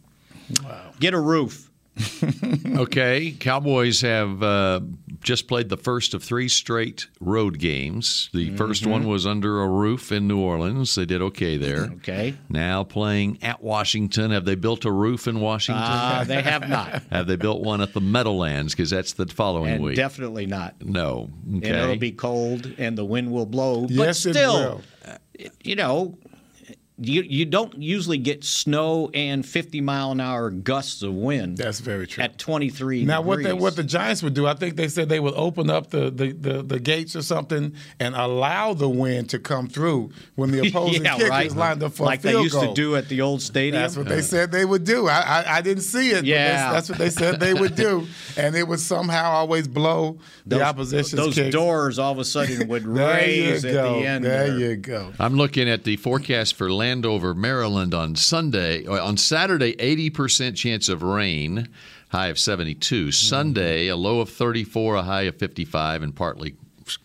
[0.65, 0.93] Wow.
[1.01, 1.71] Get a roof.
[2.77, 4.81] Okay, Cowboys have uh,
[5.27, 8.31] just played the first of three straight road games.
[8.33, 8.91] The first Mm-hmm.
[8.93, 10.95] one was under a roof in New Orleans.
[10.95, 11.91] They did okay there.
[11.97, 12.35] Okay.
[12.49, 14.31] Now playing at Washington.
[14.31, 15.83] Have they built a roof in Washington?
[15.83, 17.03] Uh, they have not.
[17.11, 18.73] have they built one at the Meadowlands?
[18.75, 19.97] Because that's the following And week.
[19.97, 20.77] definitely not.
[20.81, 21.29] no.
[21.57, 21.69] Okay.
[21.69, 23.83] And it'll be cold and the wind will blow.
[23.83, 25.19] But Yes, it still, will.
[25.65, 26.17] you know,
[26.99, 31.81] you, you don't usually get snow and 50 mile an hour gusts of wind That's
[31.81, 32.25] very true.
[32.25, 33.47] at 23 Now, what degrees.
[33.49, 36.11] they, what the Giants would do, I think they said they would open up the,
[36.11, 40.61] the, the, the gates or something and allow the wind to come through when the
[40.69, 41.47] opposing yeah, kicker right.
[41.47, 42.41] is lined up for like a field goal.
[42.41, 42.69] Like they used goal.
[42.69, 43.83] to do at the old stadium.
[43.83, 45.07] That's what they said they would do.
[45.09, 46.17] I I, I didn't see it.
[46.21, 46.73] but Yeah.
[46.73, 48.07] that's, that's what they said they would do,
[48.39, 51.53] and it would somehow always blow those, the opposition's those kicks.
[51.55, 54.01] doors all of a sudden would There raise at go.
[54.01, 54.25] the end.
[54.25, 54.59] There there.
[54.59, 55.13] you go.
[55.19, 58.87] I'm looking at the forecast for Landover, Maryland on Sunday.
[58.87, 61.69] uh, On Saturday, 80% chance of rain,
[62.11, 63.11] high of 72.
[63.11, 66.55] Sunday, a low of 34, a high of 55, and partly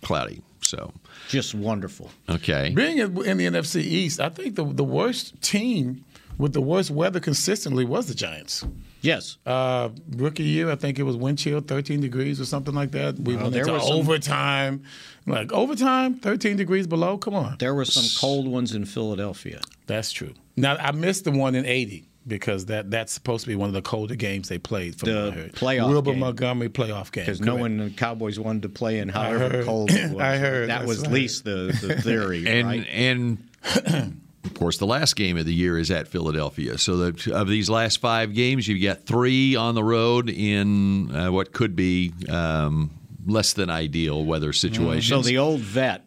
[0.03, 0.43] cloudy.
[0.61, 0.93] So,
[1.29, 2.11] Just wonderful.
[2.29, 2.71] okay.
[2.75, 6.05] Being in, in the NFC East, I think the the worst team
[6.37, 8.63] with the worst weather consistently was the Giants.
[9.01, 9.37] Yes.
[9.45, 13.19] Uh, rookie year, I think it was wind chill, 13 degrees or something like that.
[13.19, 14.83] We Well, went there into was some- overtime.
[15.27, 17.17] Like overtime, 13 degrees below.
[17.17, 17.55] Come on.
[17.59, 19.61] There were some cold ones in Philadelphia.
[19.85, 20.33] That's true.
[20.57, 23.73] Now I missed the one in '80 because that that's supposed to be one of
[23.73, 24.95] the colder games they played.
[24.95, 25.53] From The what I heard.
[25.53, 26.19] playoff Wilbert game.
[26.19, 27.25] Montgomery playoff game.
[27.25, 29.65] Because no one in the Cowboys wanted to play in however heard.
[29.65, 30.21] cold it was.
[30.21, 31.13] I heard, That was at right.
[31.13, 32.87] least the, the theory, and right?
[32.89, 33.37] and
[34.43, 36.77] of course the last game of the year is at Philadelphia.
[36.77, 41.31] So the, of these last five games, you've got three on the road in uh,
[41.31, 42.91] what could be um,
[43.25, 45.07] less than ideal weather situations.
[45.07, 46.05] So the old vet,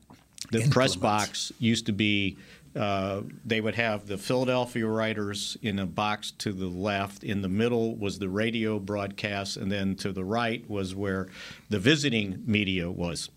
[0.51, 2.37] the press box used to be.
[2.77, 7.23] Uh, they would have the Philadelphia writers in a box to the left.
[7.23, 11.29] In the middle was the radio broadcast, and then to the right was where
[11.71, 13.31] the visiting media was,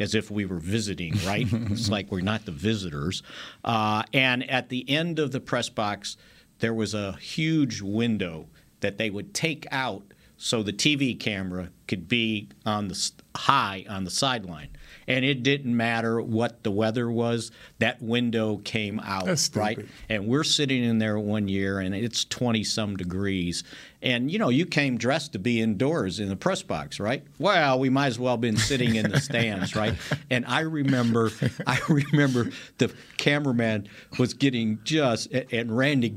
[0.00, 1.14] as if we were visiting.
[1.24, 1.46] Right?
[1.52, 3.22] it's like we're not the visitors.
[3.64, 6.16] Uh, and at the end of the press box,
[6.58, 8.48] there was a huge window
[8.80, 10.02] that they would take out
[10.36, 14.70] so the TV camera could be on the high on the sideline.
[15.06, 17.50] And it didn't matter what the weather was.
[17.78, 19.78] That window came out, right?
[20.08, 23.64] And we're sitting in there one year, and it's 20 some degrees.
[24.02, 27.22] And you know, you came dressed to be indoors in the press box, right?
[27.38, 29.94] Well, we might as well have been sitting in the stands, right?
[30.30, 31.30] And I remember,
[31.66, 36.10] I remember the cameraman was getting just, and Randy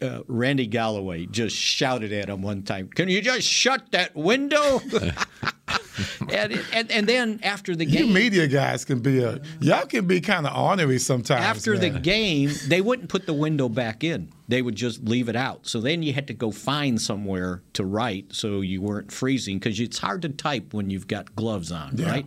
[0.00, 4.80] uh, Randy Galloway just shouted at him one time, "Can you just shut that window?"
[6.30, 10.06] and, and and then after the game, You media guys can be a y'all can
[10.06, 11.44] be kind of ornery sometimes.
[11.44, 14.30] after the game, they wouldn't put the window back in.
[14.48, 15.66] They would just leave it out.
[15.66, 19.78] So then you had to go find somewhere to write so you weren't freezing because
[19.80, 22.10] it's hard to type when you've got gloves on, Yeah.
[22.10, 22.26] right?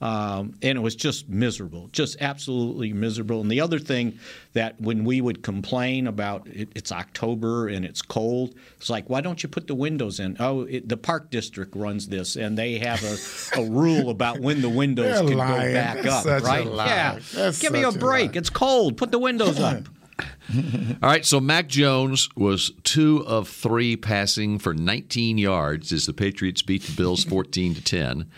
[0.00, 3.40] Um, and it was just miserable, just absolutely miserable.
[3.40, 4.18] And the other thing
[4.52, 9.20] that when we would complain about it, it's October and it's cold, it's like, why
[9.20, 10.36] don't you put the windows in?
[10.38, 14.62] Oh, it, the park district runs this, and they have a, a rule about when
[14.62, 15.68] the windows can lying.
[15.68, 16.66] go back That's up, such a right?
[16.66, 16.86] lie.
[16.86, 18.34] Yeah, That's give me a such a break.
[18.34, 18.38] lie.
[18.38, 18.96] It's cold.
[18.96, 19.82] Put the windows up.
[21.02, 26.12] All right, so Mac Jones was two of three passing for 19 yards as the
[26.12, 28.30] Patriots beat the Bills 14 to 10.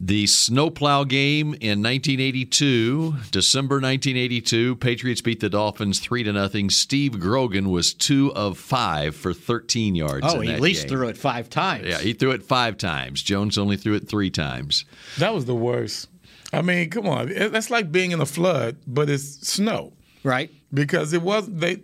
[0.00, 6.68] The snowplow game in 1982, December 1982, Patriots beat the Dolphins three to nothing.
[6.68, 10.26] Steve Grogan was two of five for 13 yards.
[10.28, 10.88] Oh, in he that at least game.
[10.90, 11.86] threw it five times.
[11.86, 13.22] Yeah, he threw it five times.
[13.22, 14.84] Jones only threw it three times.
[15.18, 16.08] that was the worst.
[16.52, 19.92] I mean, come on, It- that's like being in a flood, but it's snow.
[20.22, 20.50] Right.
[20.72, 21.82] because it was they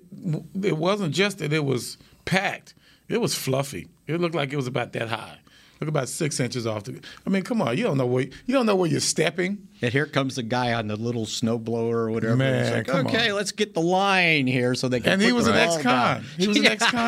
[0.63, 2.73] it wasn't just that it was packed
[3.09, 5.39] it was fluffy it looked like it was about that high
[5.81, 8.55] look about six inches off the i mean come on you don't know where you
[8.55, 12.11] don't know where you're stepping And here comes the guy on the little snowblower or
[12.11, 12.37] whatever.
[12.37, 13.37] Man, It's like, come okay, on.
[13.37, 15.15] let's get the line here so they can.
[15.15, 15.83] and he was the an ex-con
[16.17, 16.25] down.
[16.39, 17.01] he was an ex-con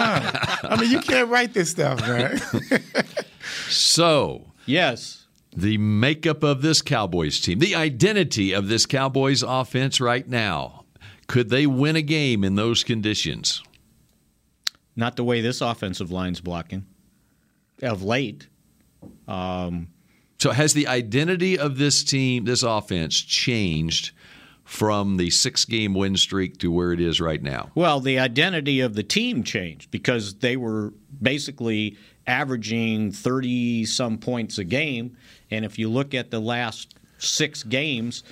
[0.73, 2.41] i mean you can't write this stuff man
[3.69, 5.27] So, Yes.
[5.55, 10.85] the makeup of this Cowboys team, the identity of this Cowboys offense right now.
[11.27, 13.63] Could they win a game in those conditions?
[14.95, 16.87] Not the way this offensive line's blocking.
[17.83, 18.47] Of late,
[19.33, 19.89] Um,
[20.39, 24.11] so, has the identity of this team, this offense, changed
[24.65, 27.71] from the six game win streak to where it is right now?
[27.75, 34.59] Well, the identity of the team changed because they were basically averaging 30 some points
[34.59, 35.17] a game.
[35.51, 38.23] And if you look at the last six games,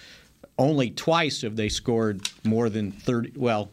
[0.59, 3.33] only twice have they scored more than 30.
[3.37, 3.71] Well,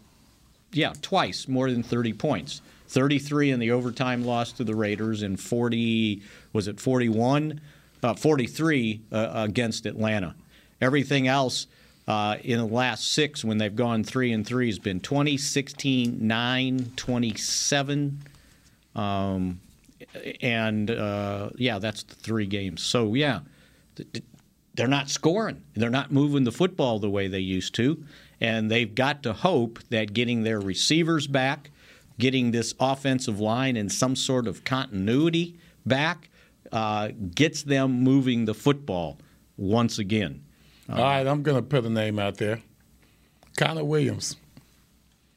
[0.72, 2.62] yeah, twice more than 30 points.
[2.88, 6.22] 33 in the overtime loss to the Raiders and 40,
[6.54, 7.62] was it 41?
[8.04, 10.36] Uh, 43 uh, against Atlanta.
[10.80, 11.68] Everything else
[12.08, 16.26] uh, in the last six, when they've gone three and three, has been 20, 16,
[16.26, 18.20] 9, 27.
[18.96, 19.60] Um,
[20.42, 22.82] and uh, yeah, that's the three games.
[22.82, 23.42] So yeah,
[23.96, 24.26] th- th-
[24.76, 25.64] they're not scoring.
[25.76, 28.04] They're not moving the football the way they used to.
[28.40, 31.72] And they've got to hope that getting their receivers back,
[32.20, 36.30] getting this offensive line in some sort of continuity back,
[36.72, 39.18] uh, gets them moving the football
[39.58, 40.44] once again.
[40.90, 42.62] all right i'm gonna put a name out there
[43.58, 44.36] connor williams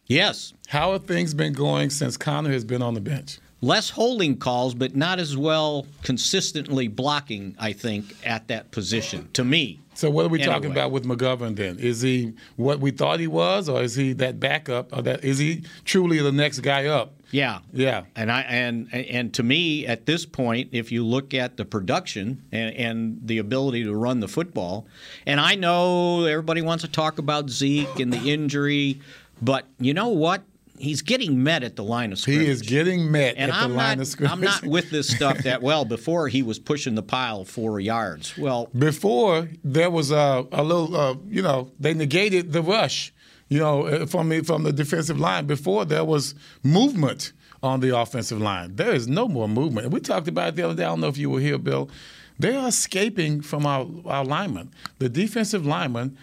[0.06, 4.36] Yes, how have things been going since connor has been on the bench less holding
[4.36, 9.80] calls, but not as well consistently blocking, I think, at that position, to me.
[10.00, 11.78] So what are we talking about with McGovern then?
[11.78, 15.36] Is he what we thought he was, or is he that backup, or that is
[15.36, 17.12] he truly the next guy up?
[17.32, 17.58] Yeah.
[17.74, 18.04] Yeah.
[18.16, 22.42] And I and and to me at this point, if you look at the production
[22.50, 24.86] and, and the ability to run the football,
[25.26, 29.02] and I know everybody wants to talk about Zeke and the injury,
[29.42, 30.42] but you know what?
[30.80, 32.46] He's getting met at the line of scrimmage.
[32.46, 34.32] He is getting met and at I'm the line of scrimmage.
[34.32, 35.84] I'm not with this stuff that well.
[35.84, 38.36] Before he was pushing the pile four yards.
[38.36, 43.12] Well, Before there was a, a little, uh, you know, they negated the rush,
[43.48, 45.46] you know, uh, from the, from the defensive line.
[45.46, 48.76] Before there was movement on the offensive line.
[48.76, 49.90] There is no more movement.
[49.90, 50.84] We talked about it the other day.
[50.84, 51.90] I don't know if you were here, Bill.
[52.38, 54.72] They are escaping from our, our linemen.
[54.98, 56.16] The defensive linemen,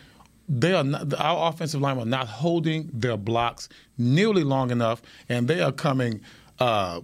[0.49, 5.47] they are not, our offensive line are not holding their blocks nearly long enough, and
[5.47, 6.21] they are coming
[6.59, 7.01] uh,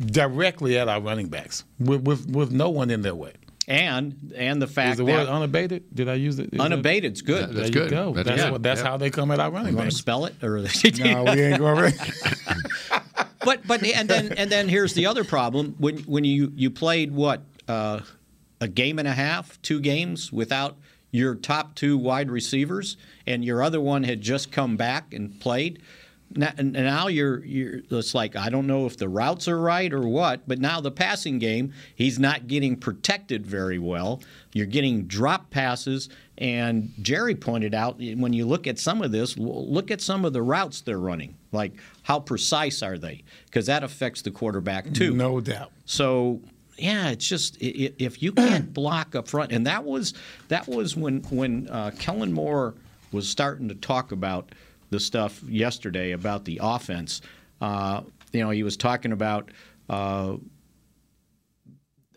[0.00, 3.32] directly at our running backs with, with, with no one in their way.
[3.68, 5.84] and and the fact Is the that word unabated?
[5.94, 6.50] Did I use it?
[6.52, 7.48] Is unabated's good.
[7.48, 7.90] There That's you good.
[7.90, 8.12] go.
[8.12, 8.52] That's That's, good.
[8.52, 8.88] what, that's Yeah.
[8.88, 10.00] how they come at our running You want to backs.
[10.00, 10.58] spell it or
[10.98, 13.02] No, we ain't going to.
[13.44, 17.12] but but and then and then here's the other problem when when you you played
[17.12, 18.00] what uh,
[18.60, 20.76] a game and a half, two games without
[21.14, 25.80] your top two wide receivers, and your other one had just come back and played.
[26.30, 30.08] now, now you're you're it's like I don't know if the routes are right or
[30.08, 34.22] what, but now the passing game he's not getting protected very well.
[34.52, 39.38] You're getting drop passes, and Jerry pointed out when you look at some of this,
[39.38, 41.36] look at some of the routes they're running.
[41.52, 43.22] Like how precise are they?
[43.46, 45.14] Because that affects the quarterback too.
[45.14, 45.70] No doubt.
[45.84, 46.40] So
[46.76, 50.14] yeah, it's just if you can't block up front, and that was
[50.48, 52.74] that was when when uh, Kellen Moore
[53.12, 54.54] was starting to talk about
[54.90, 57.20] the stuff yesterday about the offense.
[57.60, 59.50] Uh, you know, he was talking about.
[59.88, 60.36] Uh,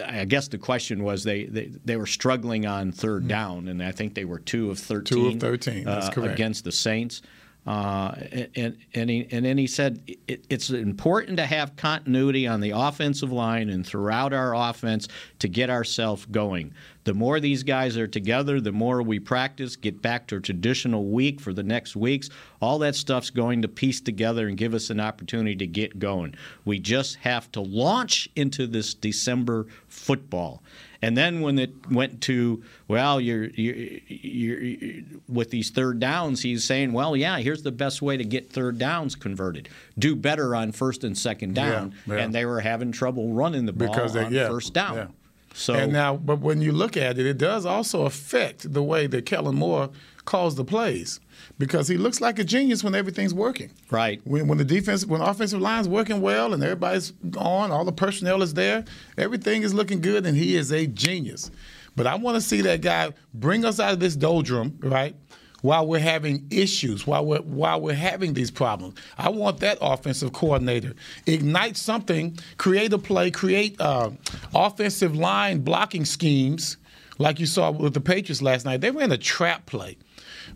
[0.03, 3.29] I guess the question was they, they, they were struggling on third mm-hmm.
[3.29, 5.23] down, and I think they were two of thirteen.
[5.23, 5.85] Two of thirteen.
[5.85, 6.33] That's uh, correct.
[6.33, 7.23] Against the Saints.
[7.67, 8.15] Uh,
[8.55, 12.69] and and, he, and then he said it, it's important to have continuity on the
[12.69, 16.73] offensive line and throughout our offense to get ourselves going.
[17.03, 21.07] The more these guys are together, the more we practice, get back to a traditional
[21.07, 22.29] week for the next weeks.
[22.61, 26.35] All that stuff's going to piece together and give us an opportunity to get going.
[26.63, 30.63] We just have to launch into this December football.
[31.01, 33.75] And then when it went to well, you're, you're,
[34.07, 38.51] you're, with these third downs, he's saying, well, yeah, here's the best way to get
[38.51, 39.69] third downs converted.
[39.97, 42.23] Do better on first and second down, yeah, yeah.
[42.23, 45.13] and they were having trouble running the ball because they, on yeah, first down.
[45.53, 49.07] So and now, but when you look at it, it does also affect the way
[49.07, 49.89] that Kellen Moore
[50.25, 51.19] calls the plays
[51.57, 53.71] because he looks like a genius when everything's working.
[53.89, 54.21] Right.
[54.23, 58.41] When, when the defense, when offensive line's working well and everybody's on, all the personnel
[58.41, 58.85] is there,
[59.17, 61.51] everything is looking good, and he is a genius.
[61.95, 65.15] But I want to see that guy bring us out of this doldrum, right?
[65.63, 70.31] While we're having issues, while we're while we're having these problems, I want that offensive
[70.31, 70.93] coordinator
[71.25, 74.11] ignite something, create a play, create uh,
[74.53, 76.77] offensive line blocking schemes,
[77.17, 78.81] like you saw with the Patriots last night.
[78.81, 79.97] They ran a trap play.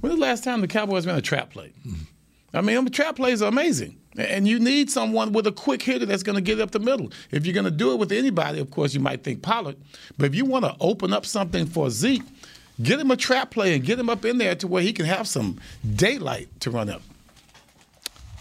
[0.01, 1.71] When the last time the Cowboys ran a trap play?
[2.53, 3.97] I mean, trap plays are amazing.
[4.17, 7.11] And you need someone with a quick hitter that's going to get up the middle.
[7.31, 9.77] If you're going to do it with anybody, of course, you might think Pollard.
[10.17, 12.23] But if you want to open up something for Zeke,
[12.81, 15.05] get him a trap play and get him up in there to where he can
[15.05, 15.61] have some
[15.95, 17.03] daylight to run up.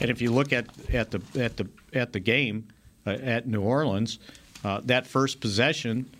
[0.00, 2.68] And if you look at, at the at the at the game
[3.06, 4.18] uh, at New Orleans,
[4.64, 6.10] uh, that first possession,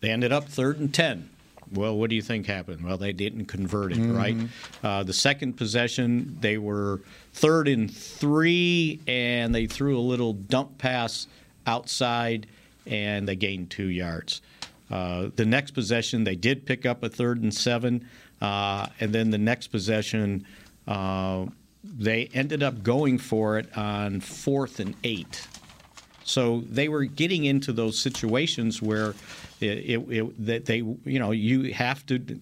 [0.00, 1.30] they ended up third and ten.
[1.72, 2.84] Well, what do you think happened?
[2.84, 4.16] Well, they didn't convert it, mm-hmm.
[4.16, 4.36] right?
[4.82, 7.00] Uh, the second possession, they were
[7.32, 11.26] third and three, and they threw a little dump pass
[11.66, 12.46] outside,
[12.86, 14.42] and they gained two yards.
[14.90, 18.08] Uh, the next possession, they did pick up a third and seven,
[18.40, 20.46] uh, and then the next possession,
[20.86, 21.46] uh,
[21.82, 25.46] they ended up going for it on fourth and eight.
[26.24, 29.14] So they were getting into those situations where
[29.60, 32.40] it, it, it, that they you know you have to the,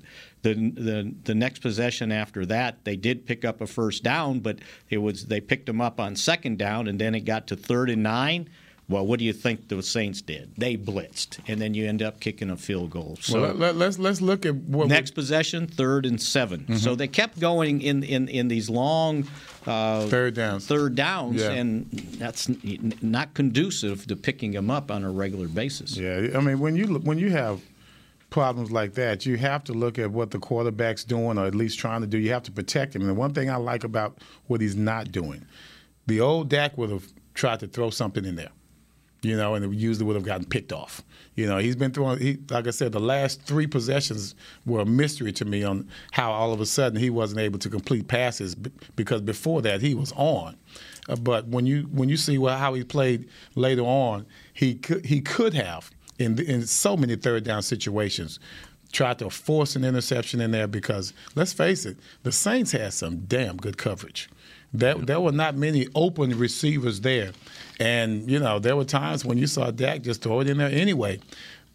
[0.54, 4.58] the the next possession after that they did pick up a first down but
[4.90, 7.90] it was they picked them up on second down and then it got to third
[7.90, 8.48] and nine
[8.86, 10.54] well, what do you think the Saints did?
[10.58, 13.16] They blitzed, and then you end up kicking a field goal.
[13.20, 15.14] So well, let, us let's, let's look at what next we...
[15.14, 16.76] possession, third and 7 mm-hmm.
[16.76, 19.26] So they kept going in in, in these long
[19.66, 21.52] uh, third downs, third downs, yeah.
[21.52, 22.50] and that's
[23.02, 25.96] not conducive to picking them up on a regular basis.
[25.96, 27.62] Yeah, I mean when you when you have
[28.28, 31.78] problems like that, you have to look at what the quarterback's doing, or at least
[31.78, 32.18] trying to do.
[32.18, 33.00] You have to protect him.
[33.00, 35.46] And the one thing I like about what he's not doing,
[36.06, 38.50] the old Dak would have tried to throw something in there
[39.24, 41.02] you know, and usually would have gotten picked off.
[41.34, 42.18] You know, he's been throwing.
[42.18, 44.34] He, like I said, the last three possessions
[44.66, 47.68] were a mystery to me on how all of a sudden he wasn't able to
[47.68, 50.56] complete passes because before that he was on.
[51.08, 55.20] Uh, but when you when you see how he played later on, he could he
[55.20, 58.38] could have in in so many third down situations
[58.92, 63.24] tried to force an interception in there because let's face it, the Saints had some
[63.26, 64.28] damn good coverage.
[64.74, 67.30] There, there were not many open receivers there.
[67.78, 70.68] And, you know, there were times when you saw Dak just throw it in there
[70.68, 71.20] anyway.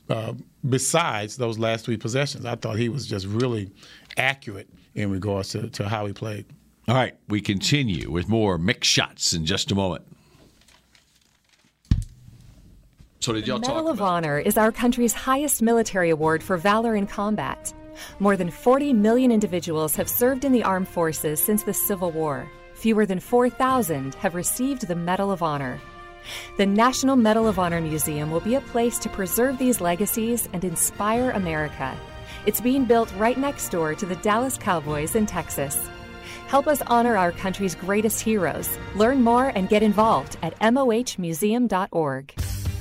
[0.10, 0.34] Uh,
[0.68, 3.72] besides those last three possessions, I thought he was just really
[4.18, 6.46] accurate in regards to, to how he played.
[6.90, 10.04] All right, we continue with more Mick Shots in just a moment.
[13.22, 16.96] So did y'all the Medal of Honor is our country's highest military award for valor
[16.96, 17.74] in combat.
[18.20, 22.50] More than 40 million individuals have served in the armed forces since the Civil War
[22.80, 25.80] fewer than 4,000 have received the Medal of Honor.
[26.58, 30.64] The National Medal of Honor Museum will be a place to preserve these legacies and
[30.64, 31.98] inspire America.
[32.46, 35.90] It's being built right next door to the Dallas Cowboys in Texas.
[36.48, 38.70] Help us honor our country's greatest heroes.
[38.96, 42.34] Learn more and get involved at mohmuseum.org.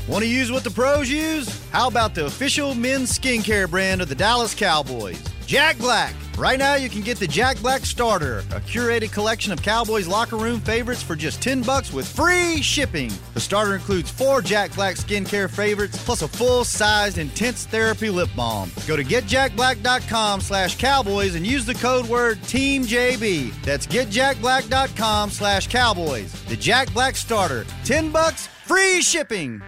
[0.08, 1.68] Want to use what the pros use?
[1.70, 5.22] How about the official men's skincare brand of the Dallas Cowboys?
[5.48, 6.14] Jack Black.
[6.36, 10.36] Right now, you can get the Jack Black Starter, a curated collection of Cowboys locker
[10.36, 13.10] room favorites for just 10 bucks with free shipping.
[13.32, 18.70] The starter includes four Jack Black skincare favorites, plus a full-sized intense therapy lip balm.
[18.86, 23.62] Go to getjackblack.com slash cowboys and use the code word TEAMJB.
[23.62, 26.30] That's getjackblack.com slash cowboys.
[26.44, 29.62] The Jack Black Starter, 10 bucks, free shipping.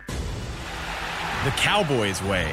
[1.43, 2.53] The Cowboys way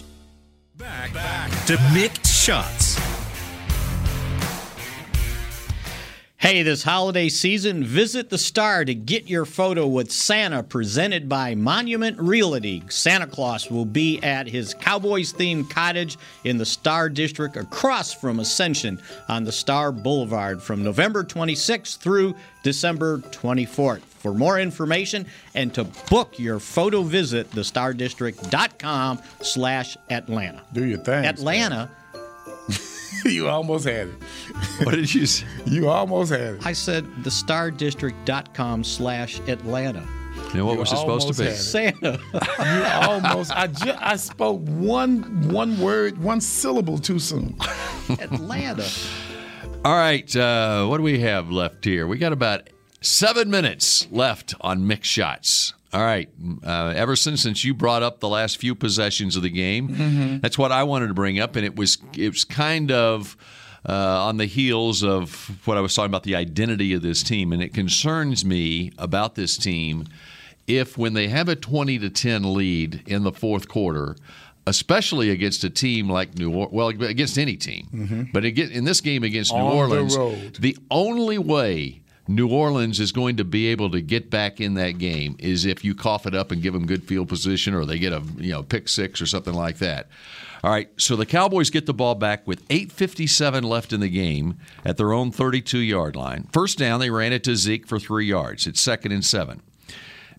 [1.67, 2.99] to Mick Shots.
[6.37, 11.53] Hey, this holiday season, visit the Star to get your photo with Santa presented by
[11.53, 12.81] Monument Realty.
[12.89, 18.39] Santa Claus will be at his Cowboys themed cottage in the Star District across from
[18.39, 18.99] Ascension
[19.29, 22.33] on the Star Boulevard from November 26th through
[22.63, 24.10] December 24th.
[24.21, 30.61] For more information and to book your photo visit, thestardistrict.com slash Atlanta.
[30.73, 31.25] Do your thing.
[31.25, 31.89] Atlanta.
[33.25, 34.13] you almost had it.
[34.85, 35.45] What did you say?
[35.65, 36.65] You almost had it.
[36.65, 40.07] I said thestardistrict.com slash Atlanta.
[40.53, 41.45] And what You was it supposed to be?
[41.47, 42.19] almost Santa.
[42.33, 43.51] You almost.
[43.55, 44.01] I just.
[44.01, 47.55] I spoke one one word, one syllable too soon.
[48.19, 48.87] Atlanta.
[49.83, 52.05] All right, uh, what do we have left here?
[52.05, 52.69] We got about
[53.01, 55.73] seven minutes left on Mick Shots.
[55.93, 56.29] All right,
[56.65, 60.41] uh, Everson, since you brought up the last few possessions of the game, Mhm.
[60.41, 63.35] that's what I wanted to bring up, and it was it was kind of
[63.87, 63.91] uh,
[64.25, 67.61] on the heels of what I was talking about the identity of this team, and
[67.63, 70.05] it concerns me about this team
[70.67, 74.15] if when they have a twenty to ten lead in the fourth quarter.
[74.67, 78.31] Especially against a team like New Orleans, well, against any team, Mhm.
[78.31, 80.57] but again, in this game against New On the Orleans, road.
[80.59, 82.01] the only way
[82.35, 85.83] New Orleans is going to be able to get back in that game is if
[85.83, 88.51] you cough it up and give them good field position, or they get a you
[88.51, 90.07] know pick six or something like that.
[90.63, 94.57] All right, so the Cowboys get the ball back with 8:57 left in the game
[94.85, 96.47] at their own 32-yard line.
[96.51, 98.67] First down, they ran it to Zeke for three yards.
[98.67, 99.61] It's second and seven.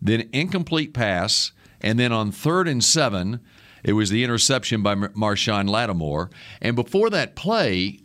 [0.00, 3.40] Then incomplete pass, and then on third and seven,
[3.84, 6.30] it was the interception by Mar- Marshon Lattimore.
[6.60, 7.98] And before that play,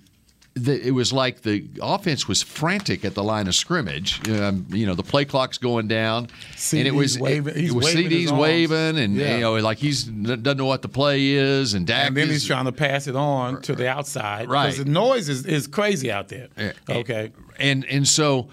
[0.57, 4.27] the, it was like the offense was frantic at the line of scrimmage.
[4.29, 6.27] Um, you know, the play clock's going down,
[6.73, 9.35] and it was CeeDee's waving- it, it was waving CeeDee's waving, and Yeah.
[9.35, 12.33] you know, like he's doesn't know what the play is, and Dak and then is,
[12.33, 14.49] he's trying to pass it on to the outside.
[14.49, 14.65] Right.
[14.71, 16.47] Because the noise is, is crazy out there.
[16.89, 17.31] Okay.
[17.59, 18.49] and and so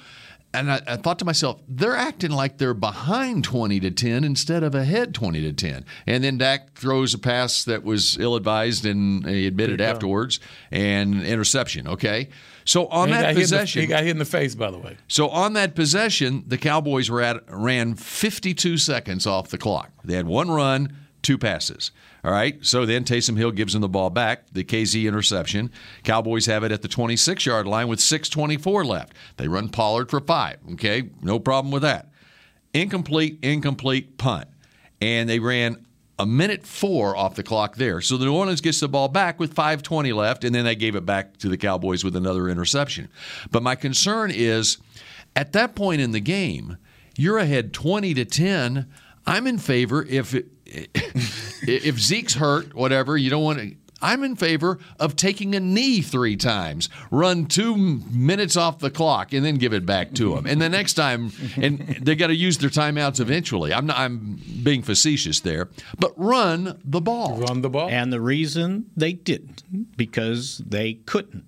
[0.55, 4.63] and I, I thought to myself they're acting like they're behind 20 to 10 instead
[4.63, 9.27] of ahead 20 to 10 and then Dak throws a pass that was ill-advised and
[9.27, 10.41] he admitted afterwards
[10.71, 12.29] and interception okay
[12.65, 14.79] so on And that hit the- possession he got hit in the face, by the
[14.79, 14.97] way.
[15.07, 19.91] so on that possession, the Cowboys ran, ran 52 seconds off the clock.
[20.03, 21.91] They had one run, two passes.
[22.25, 22.57] All right.
[22.65, 25.71] So then Taysom Hill gives them the ball back, the Kazee interception.
[26.05, 29.13] Cowboys have it at the 26 yard line with 6:24 left.
[29.37, 30.57] They run Pollard for five.
[30.73, 32.11] Okay, no problem with that.
[32.73, 34.49] Incomplete, incomplete punt,
[35.01, 35.85] and they ran
[36.19, 38.01] a minute four off the clock there.
[38.01, 40.97] So the New Orleans gets the ball back with 5:20 left, and then they gave
[40.97, 43.09] it back to the Cowboys with another interception.
[43.51, 44.79] But my concern is,
[45.37, 46.79] at that point in the game,
[47.17, 48.87] you're ahead 20 to 10.
[49.27, 50.47] I'm in favor if it,
[51.67, 53.75] if Zeke's hurt, whatever, you don't want to.
[54.03, 59.33] I'm in favor of taking a knee three times, run two minutes off the clock,
[59.33, 60.45] and then give it back to them.
[60.45, 63.73] And the next time, and they got to use their timeouts eventually.
[63.73, 67.39] I'm not, I'm being facetious there, but run the ball.
[67.39, 67.89] Run the ball.
[67.89, 69.63] And the reason they didn't,
[69.97, 71.47] because they couldn't.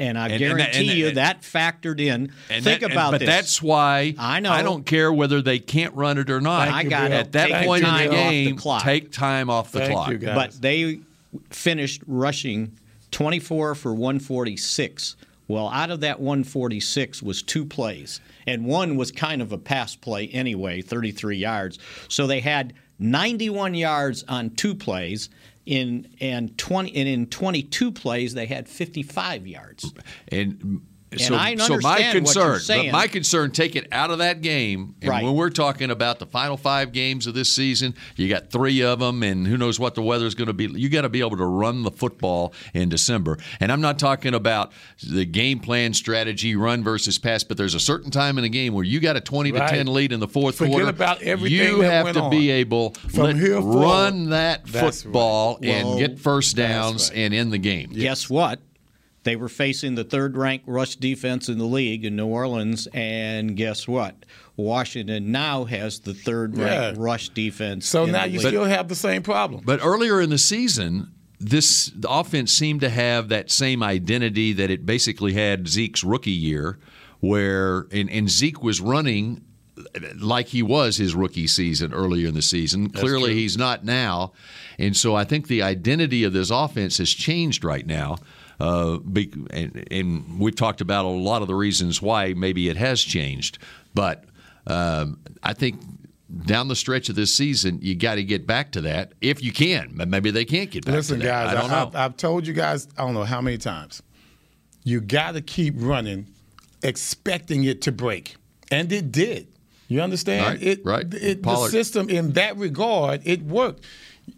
[0.00, 2.32] And I And- and that- guarantee and- you and- that factored in.
[2.48, 3.28] And Think that- about but this.
[3.28, 4.50] that's why I know.
[4.50, 6.68] I don't care whether they can't run it or not.
[6.68, 7.14] I got it.
[7.14, 8.82] At that Take point in time the off the game, clock.
[8.82, 10.12] take time off the clock.
[10.22, 11.00] But they
[11.50, 12.72] finished rushing
[13.10, 15.16] 24 for 146
[15.48, 19.96] Well, out of that 146 was two plays, and one was kind of a pass
[19.96, 21.76] play anyway, 33 yards.
[22.08, 25.28] So they had 91 yards on two plays.
[25.70, 29.94] In and 20 and in 22 plays they had 55 yards.
[30.26, 30.82] And
[31.12, 34.10] And so, I so my understand what you're concern, but my concern, take it out
[34.12, 35.24] of that game, and Right.
[35.24, 39.00] when we're talking about the final five games of this season, you got three of
[39.00, 40.66] them, and who knows what the weather's going to be.
[40.66, 44.34] You got to be able to run the football in December, and I'm not talking
[44.34, 44.70] about
[45.02, 48.72] the game plan strategy, run versus pass, but there's a certain time in the game
[48.72, 49.68] where you got a 20 Right.
[49.68, 50.88] to 10 lead in the fourth Forget quarter.
[50.88, 52.30] about everything You that have went to on.
[52.30, 53.80] be able From let- here forward.
[53.84, 55.70] run that football right.
[55.70, 57.90] and get first downs and end the game.
[57.92, 58.60] Guess what?
[59.22, 63.54] They were facing the third ranked rush defense in the league in New Orleans, and
[63.56, 64.14] guess what?
[64.56, 67.02] Washington now has the third ranked Yeah.
[67.02, 67.86] rush defense.
[67.86, 68.48] So in now the you league.
[68.48, 69.62] still have the same problem.
[69.64, 74.70] But earlier in the season, this the offense seemed to have that same identity that
[74.70, 76.78] it basically had Zeke's rookie year,
[77.20, 79.42] where and, and Zeke was running
[80.18, 82.90] like he was his rookie season earlier in the season.
[82.90, 83.34] Clearly, true.
[83.34, 84.32] he's not now,
[84.78, 88.16] and so I think the identity of this offense has changed right now.
[88.60, 92.76] Uh, be, and, and we've talked about a lot of the reasons why maybe it
[92.76, 93.58] has changed,
[93.94, 94.24] but
[94.66, 95.80] um, I think
[96.44, 99.50] down the stretch of this season, you got to get back to that if you
[99.52, 99.92] can.
[99.94, 101.46] Maybe they can't get back Listen, to that.
[101.46, 101.86] guys, I don't know.
[101.88, 104.02] I've, I've told you guys, I don't know how many times,
[104.84, 106.26] you got to keep running,
[106.82, 108.36] expecting it to break.
[108.70, 109.48] And it did.
[109.88, 110.46] You understand?
[110.46, 111.14] Right, it, right.
[111.14, 113.84] It, the system, in that regard, it worked.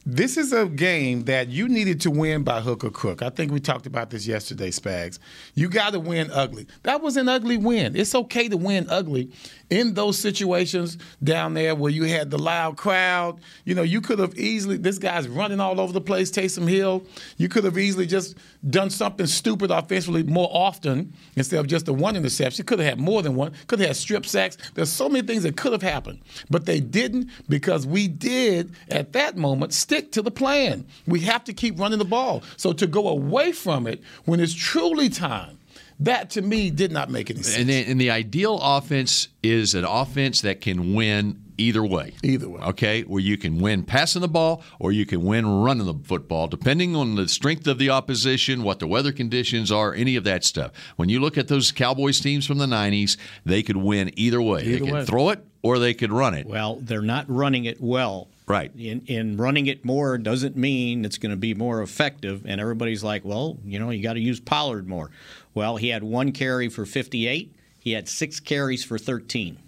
[0.05, 3.23] This is a game that you needed to win by hook or crook.
[3.23, 5.21] I think we talked about this yesterday, Spags.
[5.55, 6.67] You got to win ugly.
[6.83, 7.95] That was an ugly win.
[7.95, 9.31] It's okay to win ugly
[9.71, 13.41] in those situations down there where you had the loud crowd.
[13.65, 17.05] You know, you could have easily, this guy's running all over the place, Taysom Hill.
[17.37, 18.37] You could have easily just
[18.69, 22.67] done something stupid offensively more often instead of just the one interception.
[22.67, 23.53] Could have had more than one.
[23.69, 24.59] Could have had strip sacks.
[24.75, 29.13] There's so many things that could have happened, but they didn't because we did at
[29.13, 30.87] that moment stick to the plan.
[31.07, 32.43] We have to keep running the ball.
[32.57, 35.59] So to go away from it when it's truly time,
[36.01, 37.59] that to me did not make any sense.
[37.59, 42.15] And, then, and the ideal offense is an offense that can win either way.
[42.23, 42.61] Either way.
[42.63, 46.49] Okay, where you can win passing the ball or you can win running the football,
[46.49, 50.43] depending on the strength of the opposition, what the weather conditions are, any of that
[50.43, 50.73] stuff.
[50.97, 54.65] When you look at those Cowboys teams from the 90s, they could win either way.
[54.65, 55.05] they could way.
[55.05, 56.47] throw it or they could run it.
[56.47, 58.29] Well, they're not running it well.
[58.47, 58.73] Right.
[58.77, 62.45] In, in running it more doesn't mean it's going to be more effective.
[62.47, 65.11] And everybody's like, well, you know, you got to use Pollard more.
[65.55, 67.55] Well, he had one carry for 58.
[67.79, 69.59] He had six carries for 13.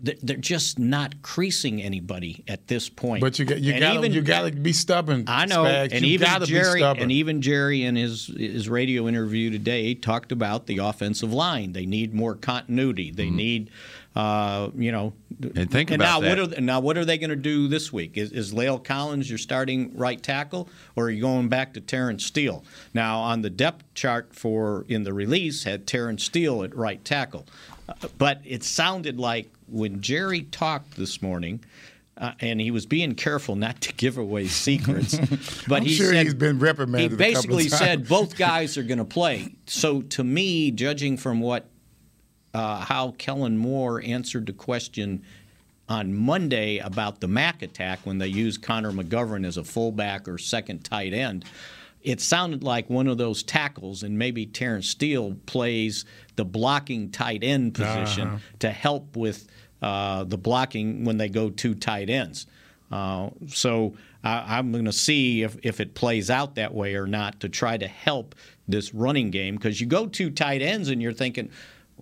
[0.00, 3.20] They're they're just not creasing anybody at this point.
[3.20, 5.24] But you got you got you got to be stubborn.
[5.26, 5.92] I know, Spags.
[5.92, 10.66] and you even Jerry, and even Jerry in his his radio interview today talked about
[10.66, 11.72] the offensive line.
[11.72, 13.10] They need more continuity.
[13.10, 13.36] They mm-hmm.
[13.36, 13.70] need,
[14.16, 15.12] uh, you know.
[15.40, 16.38] And think and about now that.
[16.38, 18.16] what are now what are they going to do this week?
[18.16, 22.24] Is, is La'el Collins your starting right tackle, or are you going back to Terence
[22.24, 22.64] Steele?
[22.94, 27.46] Now on the depth chart for in the release had Terence Steele at right tackle,
[27.88, 31.64] Uh, but it sounded like when Jerry talked this morning.
[32.20, 35.16] Uh, and he was being careful not to give away secrets,
[35.68, 38.36] but I'm he sure said he's been reprimanded He a couple of basically said both
[38.36, 39.54] guys are going to play.
[39.68, 41.68] So to me, judging from what
[42.58, 45.22] uh, how Kellen Moore answered the question
[45.88, 50.36] on Monday about the Mac attack when they used Connor McGovern as a fullback or
[50.38, 51.44] second tight end.
[52.02, 56.04] It sounded like one of those tackles, and maybe Terrence Steele plays
[56.36, 58.38] the blocking tight end position Uh-huh.
[58.60, 59.48] to help with
[59.82, 62.46] uh, the blocking when they go two tight ends.
[62.90, 63.94] Uh, so
[64.24, 67.48] I, I'm going to see if, if it plays out that way or not to
[67.48, 68.34] try to help
[68.66, 71.50] this running game because you go two tight ends and you're thinking,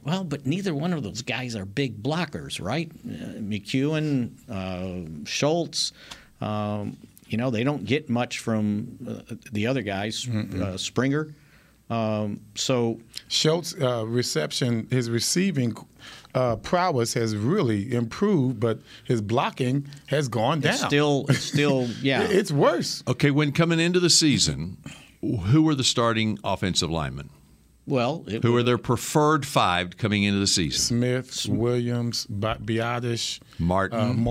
[0.03, 2.91] well, but neither one of those guys are big blockers, right?
[3.05, 5.93] Uh, McKeon, uh, Schultz,
[6.41, 6.97] um,
[7.29, 11.35] you know, they don't get much from uh, the other guys, uh, Springer.
[11.91, 15.77] Um, so Schultz uh, reception, his receiving
[16.35, 20.75] uh, prowess has really improved, but his blocking has gone down.
[20.75, 22.23] it's still, it's still, yeah.
[22.23, 23.03] It's worse.
[23.09, 24.77] Okay, when coming into the season,
[25.21, 27.31] who were the starting offensive linemen?
[27.87, 30.81] Well, it, Who are their preferred five coming into the season?
[30.81, 34.23] Smith, Williams, Bi- Biadasz, Martin, uh, Martin,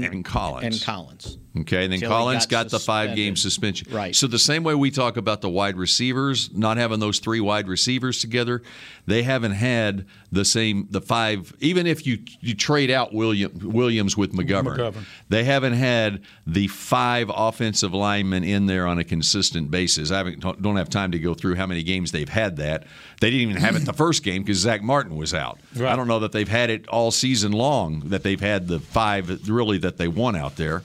[0.00, 0.76] Martin and Collins.
[0.76, 1.38] and Collins.
[1.60, 3.88] Okay, and then Till Collins got got, the five game suspension.
[3.90, 4.14] Right.
[4.14, 7.66] So the same way we talk about the wide receivers, not having those three wide
[7.66, 8.62] receivers together,
[9.06, 11.54] they haven't had the same the five.
[11.60, 15.04] Even if you you trade out William Williams with McGovern, McGovern.
[15.28, 20.10] they haven't had the five offensive linemen in there on a consistent basis.
[20.10, 22.84] I haven't, don't have time to go through how many games they've had that.
[23.20, 25.58] They didn't even have it the first game because Zack Martin was out.
[25.74, 25.90] Right.
[25.90, 28.00] I don't know that they've had it all season long.
[28.06, 30.82] That they've had the five really that they won out there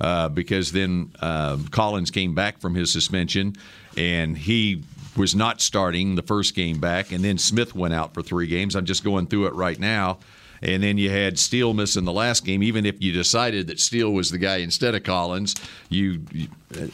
[0.00, 3.54] uh, because then uh, Collins came back from his suspension
[3.96, 4.82] and he
[5.16, 8.76] was not starting the first game back, and then Smith went out for three games.
[8.76, 10.18] I'm just going through it right now.
[10.62, 12.62] And then you had Steele missing the last game.
[12.62, 15.54] Even if you decided that Steele was the guy instead of Collins,
[15.90, 16.48] you, you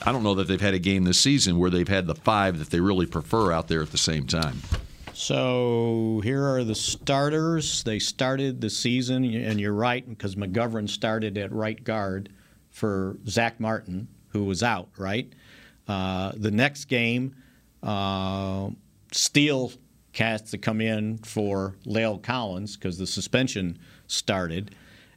[0.05, 2.59] I don't know that they've had a game this season where they've had the five
[2.59, 4.61] that they really prefer out there at the same time.
[5.15, 7.85] So here are the starters.
[7.85, 12.31] They started the season, and you're right, because McGovern started at right guard
[12.73, 15.33] for Zack Martin, who was out, right?
[15.87, 17.37] Uh, the next game,
[17.83, 18.71] uh,
[19.13, 19.73] Steele
[20.15, 24.75] has to come in for La'el Collins because the suspension started.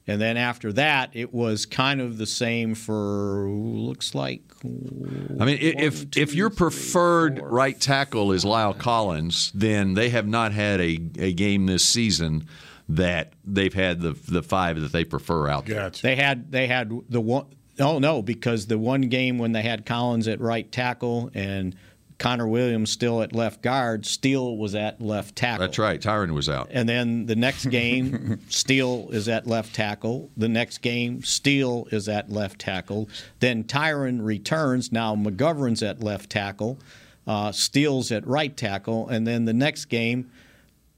[0.08, 4.43] And then after that, it was kind of the same for looks like.
[4.64, 10.51] I mean, if if your preferred right tackle is La'el Collins, then they have not
[10.51, 12.47] had a, a game this season
[12.89, 15.89] that they've had the the five that they prefer out there.
[15.89, 17.47] They had they had the one
[17.79, 21.75] oh no because the one game when they had Collins at right tackle and
[22.17, 25.65] Connor Williams still at left guard, Steele was at left tackle.
[25.65, 25.99] That's right.
[25.99, 26.69] Tyron was out.
[26.71, 30.29] And then the next game, Steele is at left tackle.
[30.38, 33.09] The next game, Steele is at left tackle.
[33.39, 34.91] Then Tyron returns.
[34.91, 36.79] Now McGovern's at left tackle.
[37.27, 39.09] Uh, Steele's at right tackle.
[39.09, 40.31] And then the next game,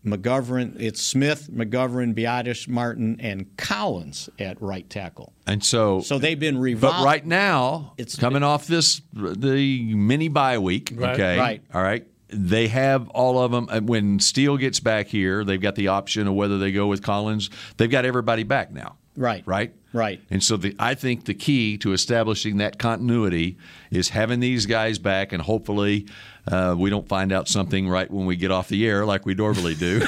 [0.07, 5.33] McGovern, it's Smith, McGovern, Biadasz, Martin, and Collins at right tackle.
[5.45, 6.97] And so, So they've been revolved.
[6.99, 10.93] but right now, it's coming off this the mini bye week.
[10.95, 11.13] Right.
[11.13, 11.61] Okay, Right.
[11.73, 12.05] all right.
[12.29, 13.85] They have all of them.
[13.85, 17.49] When Steele gets back here, they've got the option of whether they go with Collins.
[17.77, 18.97] They've got everybody back now.
[19.15, 19.43] Right.
[19.47, 19.73] Right.
[19.93, 20.19] Right.
[20.29, 23.57] And so the, I think the key to establishing that continuity
[23.89, 26.05] is having these guys back, and hopefully
[26.47, 29.33] uh, we don't find out something right when we get off the air like we
[29.35, 30.01] normally do,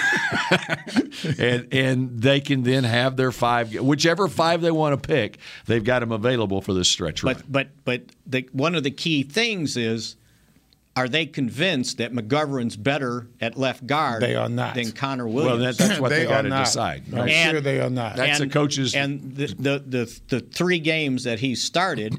[1.38, 5.84] and and they can then have their five, whichever five they want to pick, they've
[5.84, 7.36] got them available for this stretch run.
[7.36, 10.16] But but but the, one of the key things is,
[10.96, 14.22] are they convinced that McGovern's better at left guard?
[14.22, 14.76] They are not.
[14.76, 15.78] Than Connor Well, Williams.
[15.78, 16.66] that- that's what they They are got to not.
[16.66, 17.04] decide.
[17.14, 18.16] I'm sure they are not.
[18.16, 22.18] That's the coach's- And the, the the the three games that he started,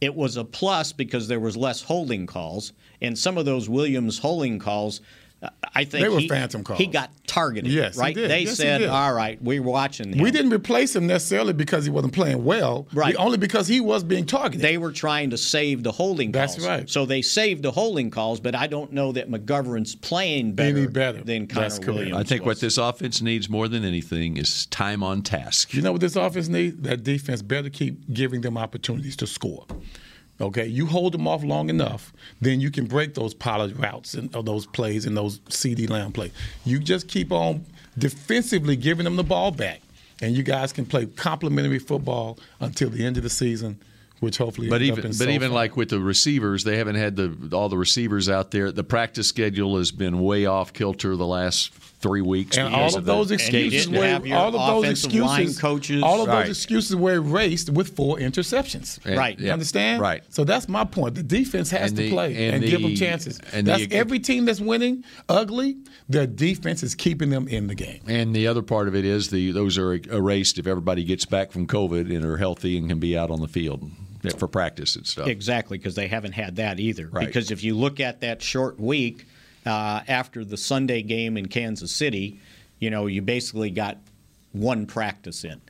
[0.00, 4.18] it was a plus because there was less holding calls, and some of those Williams
[4.18, 5.00] holding calls.
[5.74, 6.78] I think They were he, phantom calls.
[6.80, 7.70] He got targeted.
[7.70, 8.14] Yes, he right.
[8.14, 8.28] did.
[8.28, 8.88] They Yes, he said, did.
[8.88, 12.88] "All right, we're watching him." We didn't replace him necessarily because he wasn't playing well,
[12.92, 13.14] Right.
[13.16, 14.60] Only because he was being targeted.
[14.62, 16.56] They were trying to save the holding calls.
[16.56, 16.90] That's right.
[16.90, 20.86] So they saved the holding calls, but I don't know that McGovern's playing better, Any
[20.88, 21.22] better.
[21.22, 21.98] than Connor That's correct.
[21.98, 22.16] Williams.
[22.18, 25.72] I think what this offense needs more than anything is time on task.
[25.72, 26.76] You know what this offense needs?
[26.82, 29.66] That defense better keep giving them opportunities to score.
[30.40, 34.34] Okay, you hold them off long enough, then you can break those Pollard routes and
[34.36, 36.30] or those plays and those CeeDee Lamb plays.
[36.64, 37.66] You just keep on
[37.96, 39.80] defensively giving them the ball back,
[40.22, 43.80] and you guys can play complementary football until the end of the season,
[44.20, 44.68] which hopefully.
[44.68, 45.56] But even but so even far.
[45.56, 48.70] like with the receivers, they haven't had the all the receivers out there.
[48.70, 52.56] The practice schedule has been way off kilter the last three weeks.
[52.56, 56.02] And all of those excuses were all of those excuses, coaches.
[56.02, 56.46] all of Right.
[56.46, 58.98] those excuses were erased with four interceptions.
[59.04, 59.38] And- Right.
[59.38, 60.00] You yeah, understand?
[60.00, 60.22] Right.
[60.28, 61.16] So that's my point.
[61.16, 63.40] The defense has And to the- play and and, give them chances.
[63.52, 65.76] and that's the- every team that's winning ugly.
[66.08, 68.00] Their defense is keeping them in the game.
[68.06, 71.50] And the other part of it is the those are erased if everybody gets back
[71.52, 73.90] from COVID and are healthy and can be out on the field
[74.36, 75.26] for practice and stuff.
[75.26, 77.08] Exactly, because they haven't had that either.
[77.10, 77.26] Right.
[77.26, 79.26] Because if you look at that short week
[79.68, 82.40] uh, after the Sunday game in Kansas City,
[82.78, 83.98] you know, you basically got
[84.52, 85.60] one practice in.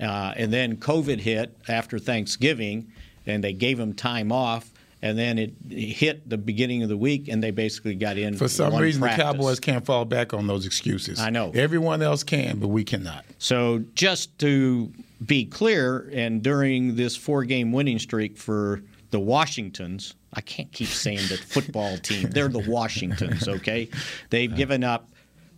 [0.00, 2.92] Uh, and then COVID hit after Thanksgiving,
[3.24, 4.72] and they gave them time off.
[5.02, 8.48] And then it hit the beginning of the week, and they basically got in For
[8.48, 9.24] some reason, practice.
[9.24, 11.20] the Cowboys can't fall back on those excuses.
[11.20, 11.52] I know.
[11.54, 13.24] Everyone else can, but we cannot.
[13.38, 14.90] So just to
[15.24, 21.16] be clear, and during this four-game winning streak for the Washingtons, I can't keep saying
[21.28, 22.28] the football team.
[22.30, 23.88] They're the Washingtons, okay?
[24.30, 25.10] They've given up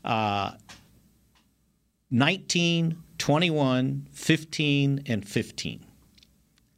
[0.05, 0.53] uh,
[2.11, 5.85] 19, 21, 15, and 15.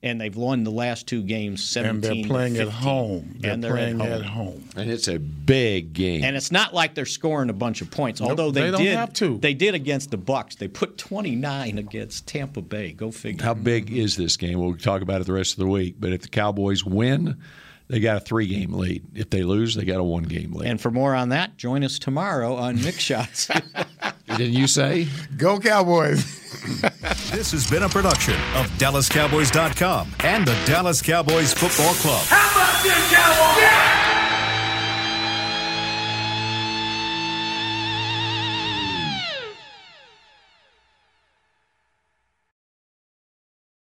[0.02, 3.36] and they've won the last two games 17 And they're playing to at home.
[3.38, 4.46] They're and they're playing at at home.
[4.46, 4.64] home.
[4.76, 6.24] And it's a big game.
[6.24, 8.82] And it's not like they're scoring a bunch of points, Nope, although they, they don't
[8.82, 8.96] did.
[8.96, 9.36] have to.
[9.38, 10.56] They did against the Bucks.
[10.56, 12.92] They put 29 against Tampa Bay.
[12.92, 13.44] Go figure.
[13.44, 14.58] How big is this game?
[14.58, 15.96] We'll talk about it the rest of the week.
[16.00, 17.36] But if the Cowboys win,
[17.90, 19.04] they got a three game lead.
[19.14, 20.68] If they lose, they got a one game lead.
[20.70, 23.48] And for more on that, join us tomorrow on Mick Shots.
[24.28, 25.08] Didn't you say?
[25.36, 26.38] Go Cowboys.
[27.30, 32.24] This has been a production of DallasCowboys.com and the Dallas Cowboys Football Club.
[32.26, 33.62] How about this, Cowboys?
[33.62, 33.99] Yeah!